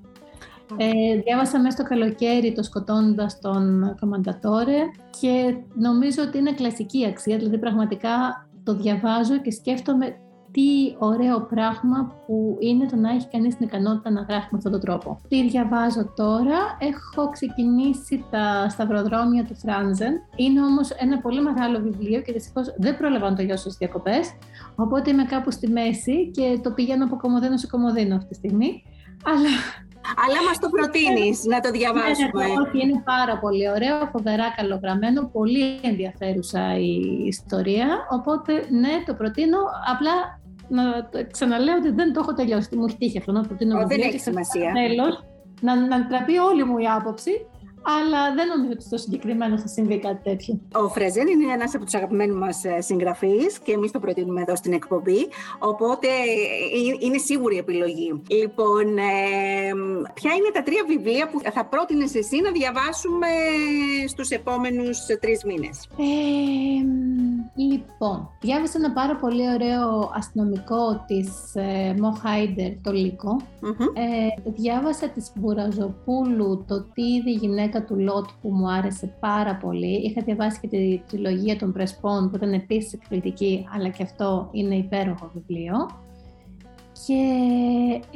Ε, 0.77 1.19
διάβασα 1.23 1.59
μέσα 1.59 1.77
στο 1.77 1.83
καλοκαίρι 1.83 2.53
το 2.53 2.63
σκοτώνοντα 2.63 3.29
τον 3.41 3.95
Κομμαντατόρε 3.99 4.79
και 5.19 5.55
νομίζω 5.75 6.23
ότι 6.27 6.37
είναι 6.37 6.51
κλασική 6.51 7.05
αξία, 7.05 7.37
δηλαδή 7.37 7.57
πραγματικά 7.57 8.47
το 8.63 8.75
διαβάζω 8.75 9.37
και 9.37 9.51
σκέφτομαι 9.51 10.15
τι 10.51 10.95
ωραίο 10.97 11.41
πράγμα 11.41 12.13
που 12.25 12.57
είναι 12.59 12.85
το 12.85 12.95
να 12.95 13.09
έχει 13.09 13.27
κανείς 13.27 13.55
την 13.55 13.67
ικανότητα 13.67 14.09
να 14.09 14.21
γράφει 14.21 14.47
με 14.51 14.57
αυτόν 14.57 14.71
τον 14.71 14.81
τρόπο. 14.81 15.19
Τι 15.27 15.47
διαβάζω 15.47 16.13
τώρα, 16.15 16.77
έχω 16.79 17.29
ξεκινήσει 17.29 18.25
τα 18.31 18.69
σταυροδρόμια 18.69 19.45
του 19.45 19.55
Φράνζεν. 19.55 20.13
Είναι 20.35 20.61
όμως 20.61 20.89
ένα 20.89 21.19
πολύ 21.19 21.41
μεγάλο 21.41 21.79
βιβλίο 21.79 22.21
και 22.21 22.31
δυστυχώς 22.31 22.73
δεν 22.77 22.97
πρόλαβα 22.97 23.29
να 23.29 23.35
το 23.35 23.43
λιώσω 23.43 23.61
στις 23.61 23.77
διακοπές, 23.77 24.31
οπότε 24.75 25.09
είμαι 25.09 25.23
κάπου 25.23 25.51
στη 25.51 25.67
μέση 25.69 26.31
και 26.31 26.59
το 26.63 26.71
πηγαίνω 26.71 27.05
από 27.05 27.15
κομμωδίνο 27.15 27.57
σε 27.57 27.67
κομμωδίνο 27.67 28.15
αυτή 28.15 28.27
τη 28.29 28.35
στιγμή. 28.35 28.83
Αλλά 29.25 29.49
αλλά 30.23 30.39
μας 30.47 30.57
το 30.59 30.69
προτείνεις 30.69 31.43
να 31.43 31.59
το 31.59 31.71
διαβάσουμε. 31.71 32.45
Ναι, 32.45 32.53
όχι, 32.61 32.77
είναι 32.83 33.01
πάρα 33.05 33.39
πολύ 33.39 33.69
ωραίο, 33.69 34.09
φοβερά 34.11 34.53
καλογραμμένο, 34.57 35.29
πολύ 35.37 35.79
ενδιαφέρουσα 35.81 36.77
η 36.77 36.95
ιστορία, 37.25 37.87
οπότε 38.09 38.53
ναι, 38.69 39.03
το 39.05 39.13
προτείνω, 39.13 39.57
απλά 39.93 40.15
να 40.67 40.83
ξαναλέω 41.31 41.75
ότι 41.75 41.89
δεν 41.89 42.13
το 42.13 42.19
έχω 42.19 42.33
τελειώσει, 42.33 42.75
μου 42.75 42.85
έχει 42.85 42.97
τύχει 42.97 43.17
αυτό 43.17 43.31
να 43.31 43.41
προτείνω. 43.41 43.87
δεν 43.87 44.01
έχει 44.01 44.19
σημασία. 44.19 44.71
Τέλος, 44.73 45.23
να, 45.61 45.75
να 45.75 46.07
τραπεί 46.07 46.37
όλη 46.37 46.63
μου 46.63 46.77
η 46.77 46.87
άποψη 46.87 47.31
αλλά 47.97 48.33
δεν 48.33 48.47
νομίζω 48.47 48.71
ότι 48.71 48.83
στο 48.83 48.97
συγκεκριμένο 48.97 49.59
θα 49.59 49.67
συμβεί 49.67 49.99
κάτι 49.99 50.21
τέτοιο. 50.29 50.59
Ο 50.73 50.89
Φρεζέν 50.89 51.27
είναι 51.27 51.53
ένας 51.53 51.75
από 51.75 51.83
τους 51.83 51.93
αγαπημένους 51.93 52.37
μας 52.37 52.63
ε, 52.63 52.81
συγγραφείς 52.81 53.59
και 53.63 53.71
εμείς 53.71 53.91
το 53.91 53.99
προτείνουμε 53.99 54.41
εδώ 54.41 54.55
στην 54.55 54.73
εκπομπή. 54.73 55.27
Οπότε 55.59 56.07
ε, 56.07 57.05
είναι 57.05 57.17
σίγουρη 57.17 57.57
επιλογή. 57.57 58.21
Λοιπόν, 58.29 58.97
ε, 58.97 59.11
ποια 60.13 60.31
είναι 60.33 60.49
τα 60.53 60.63
τρία 60.63 60.83
βιβλία 60.87 61.29
που 61.29 61.39
θα 61.53 61.65
πρότεινες 61.65 62.15
εσύ 62.15 62.41
να 62.41 62.51
διαβάσουμε 62.51 63.27
στους 64.07 64.29
επόμενους 64.29 64.97
τρεις 65.19 65.43
μήνες; 65.43 65.87
Ε, 65.97 66.81
λοιπόν, 67.55 68.29
διάβασα 68.41 68.77
ένα 68.77 68.91
πάρα 68.91 69.15
πολύ 69.15 69.43
ωραίο 69.53 70.11
αστυνομικό 70.15 71.05
της 71.07 71.29
Μο 71.99 72.11
Χάιντερ, 72.21 72.71
το 72.81 72.91
λυκο 72.91 73.41
ε, 73.93 74.51
διάβασα 74.51 75.09
της 75.09 75.31
Μπουραζοπούλου, 75.35 76.65
το 76.67 76.81
τι 76.93 77.01
είδε 77.01 77.31
γυναίκα 77.31 77.78
γυναίκα 77.79 77.85
του 77.85 77.99
Λότ 77.99 78.25
που 78.41 78.49
μου 78.49 78.71
άρεσε 78.71 79.15
πάρα 79.19 79.55
πολύ. 79.55 80.01
Είχα 80.05 80.21
διαβάσει 80.21 80.59
και 80.59 80.67
τη 80.67 81.01
τριλογία 81.07 81.57
των 81.57 81.73
Πρεσπών 81.73 82.29
που 82.29 82.35
ήταν 82.35 82.53
επίσης 82.53 82.93
εκπληκτική, 82.93 83.67
αλλά 83.75 83.89
και 83.89 84.03
αυτό 84.03 84.49
είναι 84.51 84.75
υπέροχο 84.75 85.31
βιβλίο. 85.33 85.75
Και 87.07 87.21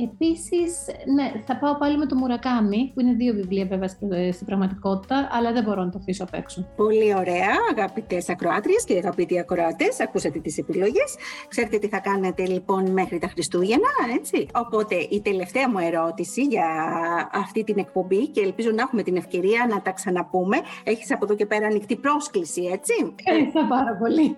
επίσης, 0.04 0.86
ναι, 1.16 1.42
θα 1.46 1.58
πάω 1.58 1.78
πάλι 1.78 1.98
με 1.98 2.06
το 2.06 2.16
Μουρακάμι, 2.16 2.92
που 2.94 3.00
είναι 3.00 3.14
δύο 3.14 3.34
βιβλία 3.34 3.66
βέβαια 3.66 3.88
στην 4.32 4.46
πραγματικότητα, 4.46 5.30
αλλά 5.32 5.52
δεν 5.52 5.64
μπορώ 5.64 5.84
να 5.84 5.90
το 5.90 5.98
αφήσω 6.02 6.24
απ' 6.24 6.34
έξω. 6.34 6.68
Πολύ 6.76 7.16
ωραία, 7.16 7.52
αγαπητές 7.72 8.30
ακροάτριες 8.30 8.84
και 8.84 8.98
αγαπητοί 8.98 9.40
ακροατές, 9.40 10.00
ακούσατε 10.00 10.40
τις 10.40 10.58
επιλογές. 10.58 11.16
Ξέρετε 11.48 11.78
τι 11.78 11.88
θα 11.88 12.00
κάνετε 12.00 12.46
λοιπόν 12.46 12.92
μέχρι 12.92 13.18
τα 13.20 13.28
Χριστούγεννα, 13.28 13.90
έτσι. 14.18 14.48
Οπότε 14.54 14.96
η 14.96 15.22
τελευταία 15.22 15.70
μου 15.70 15.80
ερώτηση 15.80 16.42
για 16.42 16.68
αυτή 17.34 17.64
την 17.64 17.78
εκπομπή 17.78 18.28
και 18.28 18.42
ελπίζω 18.42 18.72
να 18.72 18.82
έχουμε 18.82 19.04
την 19.04 19.16
ευκαιρία 19.16 19.68
να 19.70 19.82
τα 19.82 19.92
ξαναπούμε. 19.92 20.58
Έχεις 20.84 21.12
από 21.12 21.26
εδώ 21.26 21.36
και 21.36 21.46
πέρα 21.46 21.68
ανοιχτή 21.68 21.96
πρόσκληση, 21.96 22.62
έτσι. 22.74 23.14
Ευχαριστώ 23.26 23.66
πάρα 23.70 23.98
πολύ. 24.00 24.38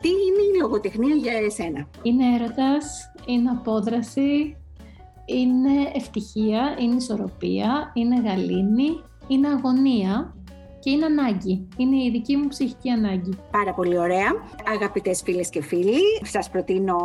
Τι 0.00 0.08
είναι 0.08 0.42
η 0.54 0.60
λογοτεχνία 0.60 1.14
για 1.14 1.32
εσένα, 1.32 1.88
Είναι 2.02 2.24
έρωτας, 2.34 3.12
είναι 3.26 3.49
απόδραση, 3.50 4.56
είναι 5.26 5.90
ευτυχία, 5.94 6.76
είναι 6.80 6.94
ισορροπία, 6.94 7.90
είναι 7.94 8.20
γαλήνη, 8.20 9.02
είναι 9.26 9.48
αγωνία 9.48 10.34
και 10.80 10.90
είναι 10.90 11.04
ανάγκη. 11.04 11.68
Είναι 11.76 11.96
η 11.96 12.10
δική 12.10 12.36
μου 12.36 12.48
ψυχική 12.48 12.90
ανάγκη. 12.90 13.38
Πάρα 13.50 13.74
πολύ 13.74 13.98
ωραία. 13.98 14.28
Αγαπητές 14.74 15.22
φίλες 15.24 15.48
και 15.50 15.62
φίλοι, 15.62 16.00
σας 16.22 16.50
προτείνω 16.50 16.96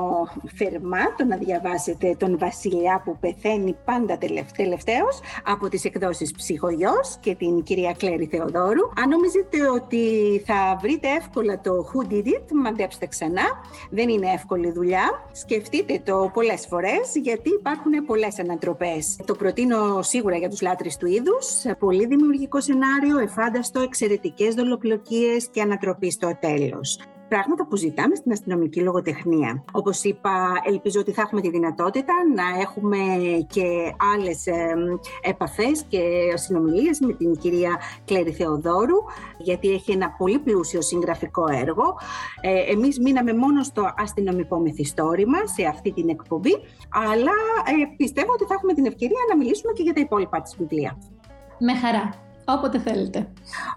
θερμά 0.56 1.16
το 1.18 1.24
να 1.26 1.38
διαβάσετε 1.38 2.16
τον 2.20 2.38
Βασιλιά 2.38 3.02
που 3.06 3.18
πεθαίνει 3.20 3.76
πάντα 3.86 4.18
τελευταίος 4.56 5.20
από 5.46 5.70
τις 5.70 5.86
εκδόσεις 5.86 6.32
Ψυχογιός 6.32 7.18
και 7.20 7.36
την 7.36 7.64
κυρία 7.64 7.94
Κλέρη 7.98 8.26
Θεοδόρου. 8.26 8.84
Αν 9.02 9.10
νομίζετε 9.10 9.70
ότι 9.70 10.04
θα 10.46 10.78
βρείτε 10.82 11.08
εύκολα 11.08 11.62
το 11.62 11.72
Who 11.72 12.12
Did 12.12 12.26
It, 12.26 12.52
μαντέψτε 12.64 13.06
ξανά. 13.06 13.46
Δεν 13.90 14.10
είναι 14.10 14.28
εύκολη 14.34 14.72
δουλειά. 14.72 15.28
Σκεφτείτε 15.32 16.02
το 16.06 16.32
πολλές 16.34 16.66
φορές 16.70 17.16
γιατί 17.22 17.50
υπάρχουν 17.50 17.92
πολλές 18.06 18.40
ανατροπές. 18.40 19.20
Το 19.26 19.36
προτείνω 19.36 20.02
σίγουρα 20.02 20.38
για 20.38 20.50
τους 20.50 20.62
λάτρεις 20.62 20.98
του 20.98 21.06
είδους. 21.06 21.46
Πολύ 21.80 22.06
δημιουργικό 22.06 22.62
σενάριο, 22.62 23.20
εφάνταστο 23.20 23.64
στο 23.66 23.80
εξαιρετικές 23.80 24.54
δολοπλοκίες 24.56 25.48
και 25.48 25.62
ανατροπή 25.62 26.12
στο 26.12 26.38
τέλος. 26.40 27.00
Πράγματα 27.28 27.66
που 27.68 27.76
ζητάμε 27.76 28.16
στην 28.16 28.32
αστυνομική 28.32 28.82
λογοτεχνία. 28.82 29.64
Όπως 29.72 30.04
είπα, 30.04 30.62
ελπίζω 30.66 31.00
ότι 31.00 31.12
θα 31.12 31.22
έχουμε 31.22 31.42
τη 31.42 31.50
δυνατότητα 31.50 32.14
να 32.36 32.62
έχουμε 32.62 32.98
και 33.48 33.94
άλλες 34.14 34.46
επαφές 35.22 35.84
και 35.88 36.02
συνομιλίες 36.34 37.00
με 37.00 37.14
την 37.14 37.38
κυρία 37.38 37.80
Κλέρη 38.06 38.32
Θεοδόρου, 38.32 38.98
γιατί 39.38 39.72
έχει 39.72 39.92
ένα 39.92 40.10
πολύ 40.10 40.40
πλούσιο 40.40 40.82
συγγραφικό 40.82 41.46
έργο. 41.48 41.98
Ε, 42.42 42.72
εμείς 42.72 43.00
μείναμε 43.00 43.34
μόνο 43.34 43.64
στο 43.64 43.94
αστυνομικό 43.98 44.60
μυθιστόρημα 44.60 45.38
σε 45.56 45.66
αυτή 45.66 45.92
την 45.92 46.10
εκπομπή, 46.10 46.54
αλλά 46.90 47.38
ε, 47.66 47.96
πιστεύω 47.98 48.32
ότι 48.32 48.46
θα 48.46 48.54
έχουμε 48.54 48.74
την 48.74 48.86
ευκαιρία 48.86 49.20
να 49.30 49.38
μιλήσουμε 49.38 49.72
και 49.74 49.84
για 49.84 49.94
τα 49.94 50.00
υπόλοιπα 50.00 50.42
της 50.42 50.56
βιβλία. 50.58 50.98
Με 51.60 51.76
χαρά. 51.76 52.25
Όποτε 52.46 52.80
θέλετε. 52.80 53.28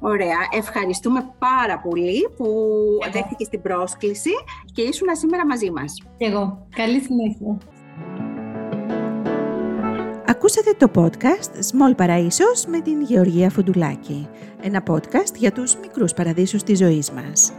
Ωραία. 0.00 0.38
Ευχαριστούμε 0.52 1.34
πάρα 1.38 1.78
πολύ 1.78 2.28
που 2.36 2.46
δέχτηκε 3.12 3.46
την 3.50 3.62
πρόσκληση 3.62 4.30
και 4.72 4.82
ήσουν 4.82 5.08
σήμερα 5.12 5.46
μαζί 5.46 5.70
μας. 5.70 6.02
Και 6.16 6.24
εγώ. 6.24 6.66
Καλή 6.76 7.00
συνέχεια. 7.00 7.58
Ακούσατε 10.26 10.74
το 10.78 10.90
podcast 10.94 11.52
Small 11.70 11.94
Παραΐσος 11.96 12.66
με 12.66 12.80
την 12.80 13.00
Γεωργία 13.00 13.50
Φουντουλάκη. 13.50 14.28
Ένα 14.62 14.82
podcast 14.90 15.34
για 15.36 15.52
τους 15.52 15.76
μικρούς 15.76 16.12
παραδείσους 16.12 16.62
της 16.62 16.78
ζωής 16.78 17.10
μας. 17.10 17.52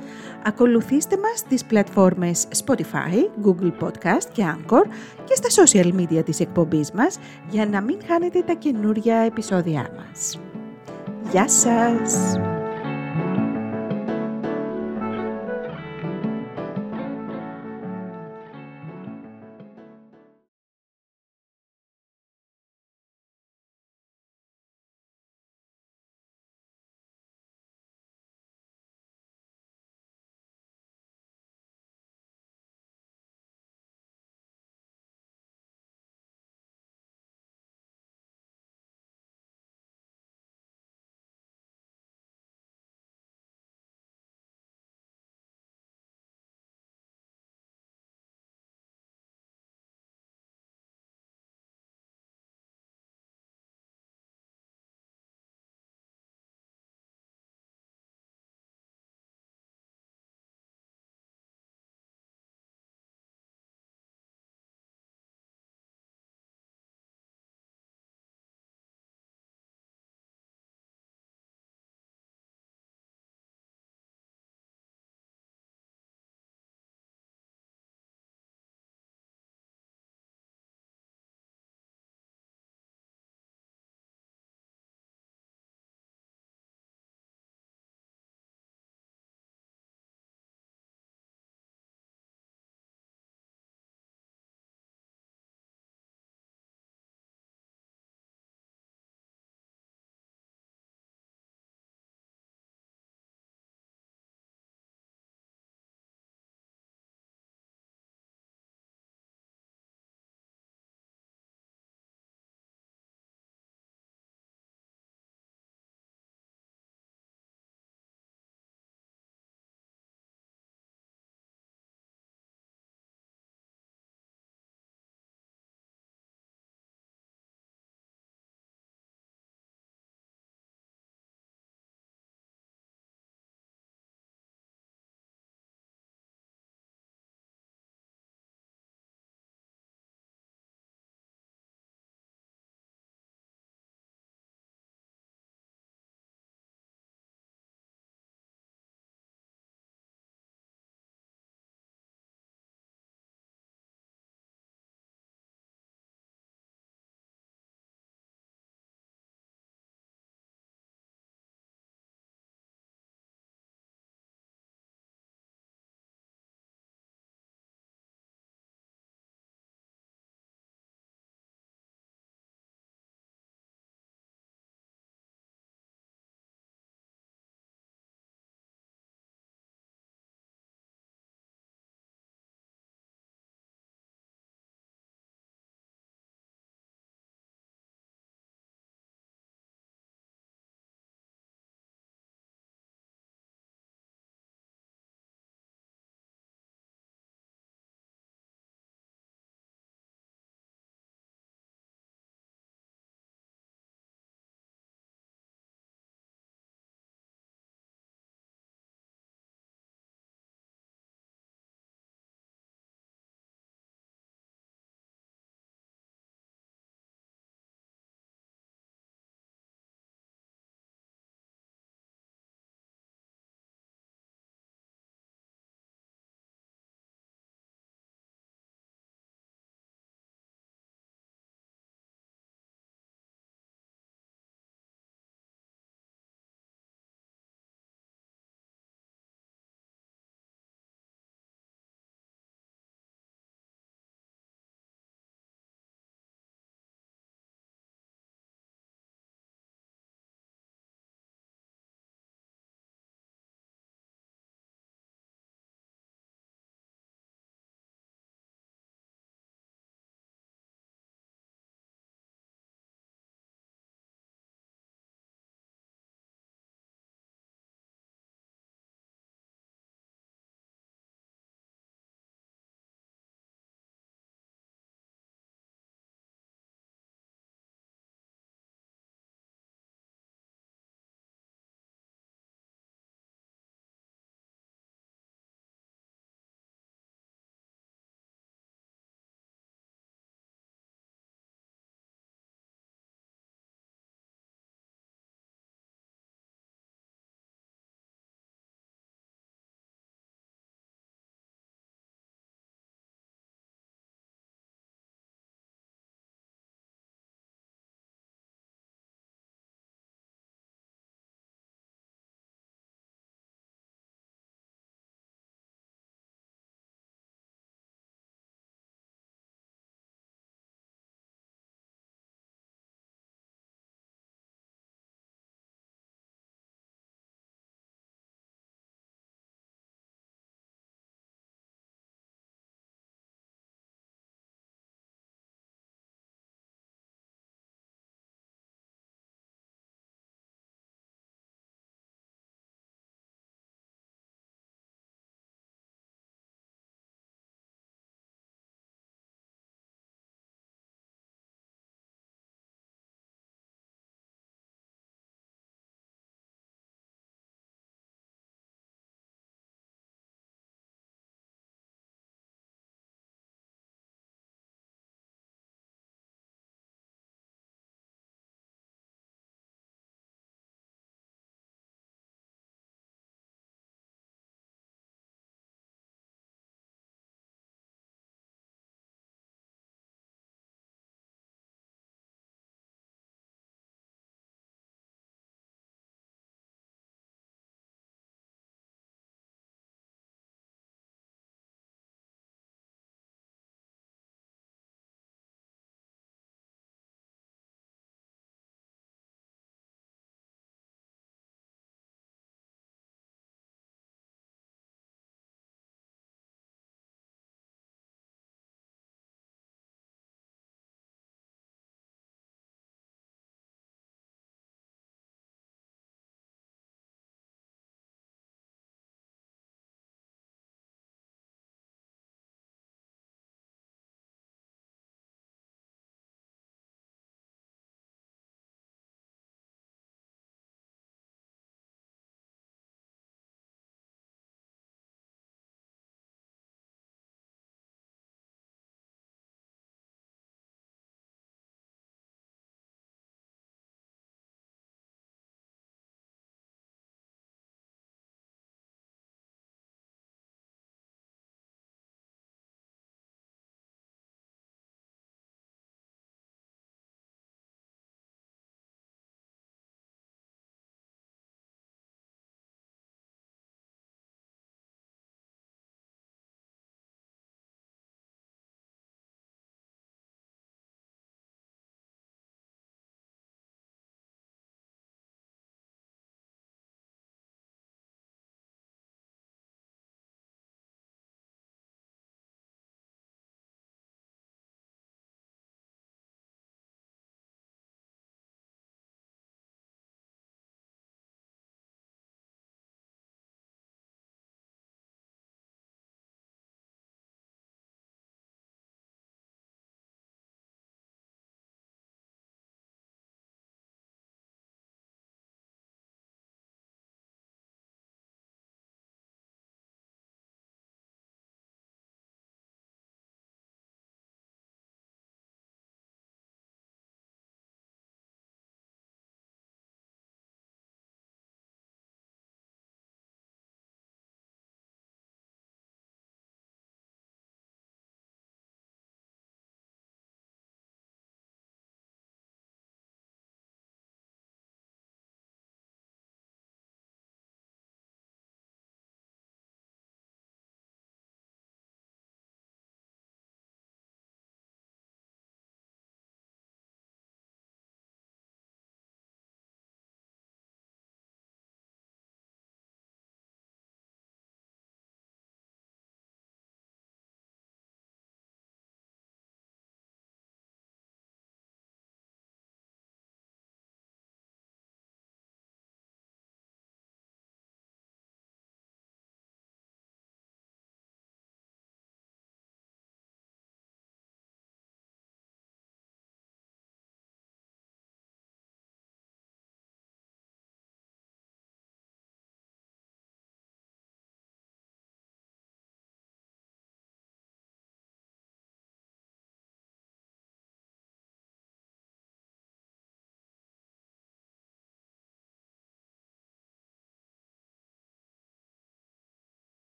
Ακολουθήστε 0.44 1.18
μας 1.18 1.40
στις 1.40 1.66
πλατφόρμες 1.66 2.48
Spotify, 2.66 3.46
Google 3.46 3.72
Podcast 3.84 4.26
και 4.34 4.44
Anchor 4.56 4.84
και 5.24 5.36
στα 5.36 5.64
social 5.64 5.94
media 5.94 6.26
της 6.26 6.40
εκπομπής 6.40 6.92
μας 6.92 7.20
για 7.50 7.66
να 7.66 7.82
μην 7.82 7.98
χάνετε 8.08 8.42
τα 8.42 8.54
καινούρια 8.54 9.16
επεισόδια 9.16 9.90
μας. 9.98 10.40
Γεια 11.32 11.48
σας! 11.50 12.40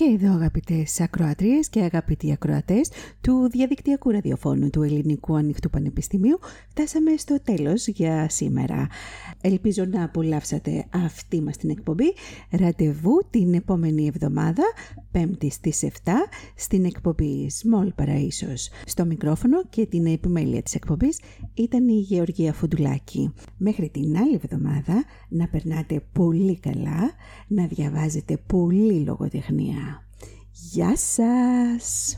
Και 0.00 0.18
εδώ 0.20 0.32
αγαπητές 0.32 1.00
ακροατρίες 1.00 1.68
και 1.68 1.80
αγαπητοί 1.80 2.32
ακροατές 2.32 2.90
του 3.20 3.48
διαδικτυακού 3.50 4.10
ραδιοφώνου 4.10 4.70
του 4.70 4.82
Ελληνικού 4.82 5.36
Ανοιχτού 5.36 5.70
Πανεπιστημίου 5.70 6.38
φτάσαμε 6.68 7.16
στο 7.16 7.40
τέλος 7.42 7.86
για 7.86 8.28
σήμερα. 8.28 8.86
Ελπίζω 9.40 9.84
να 9.84 10.04
απολαύσατε 10.04 10.86
αυτή 10.90 11.42
μας 11.42 11.56
την 11.56 11.70
εκπομπή. 11.70 12.14
Ραντεβού 12.50 13.20
την 13.30 13.54
επόμενη 13.54 14.06
εβδομάδα, 14.06 14.62
5η 15.12 15.50
στις 15.50 15.82
7, 15.82 15.88
στην 16.54 16.84
εκπομπή 16.84 17.50
Small 17.62 17.88
Παραΐσος. 18.02 18.84
Στο 18.86 19.04
μικρόφωνο 19.04 19.64
και 19.70 19.86
την 19.86 20.06
επιμέλεια 20.06 20.62
της 20.62 20.74
εκπομπής 20.74 21.20
ήταν 21.54 21.88
η 21.88 21.98
Γεωργία 21.98 22.52
Φουντουλάκη. 22.52 23.32
Μέχρι 23.56 23.88
την 23.88 24.16
άλλη 24.16 24.40
εβδομάδα 24.42 25.04
να 25.28 25.48
περνάτε 25.48 26.02
πολύ 26.12 26.58
καλά, 26.58 27.10
να 27.46 27.66
διαβάζετε 27.66 28.36
πολύ 28.46 29.04
λογοτεχνία. 29.04 29.89
Γεια 30.62 30.96
σας! 30.96 32.16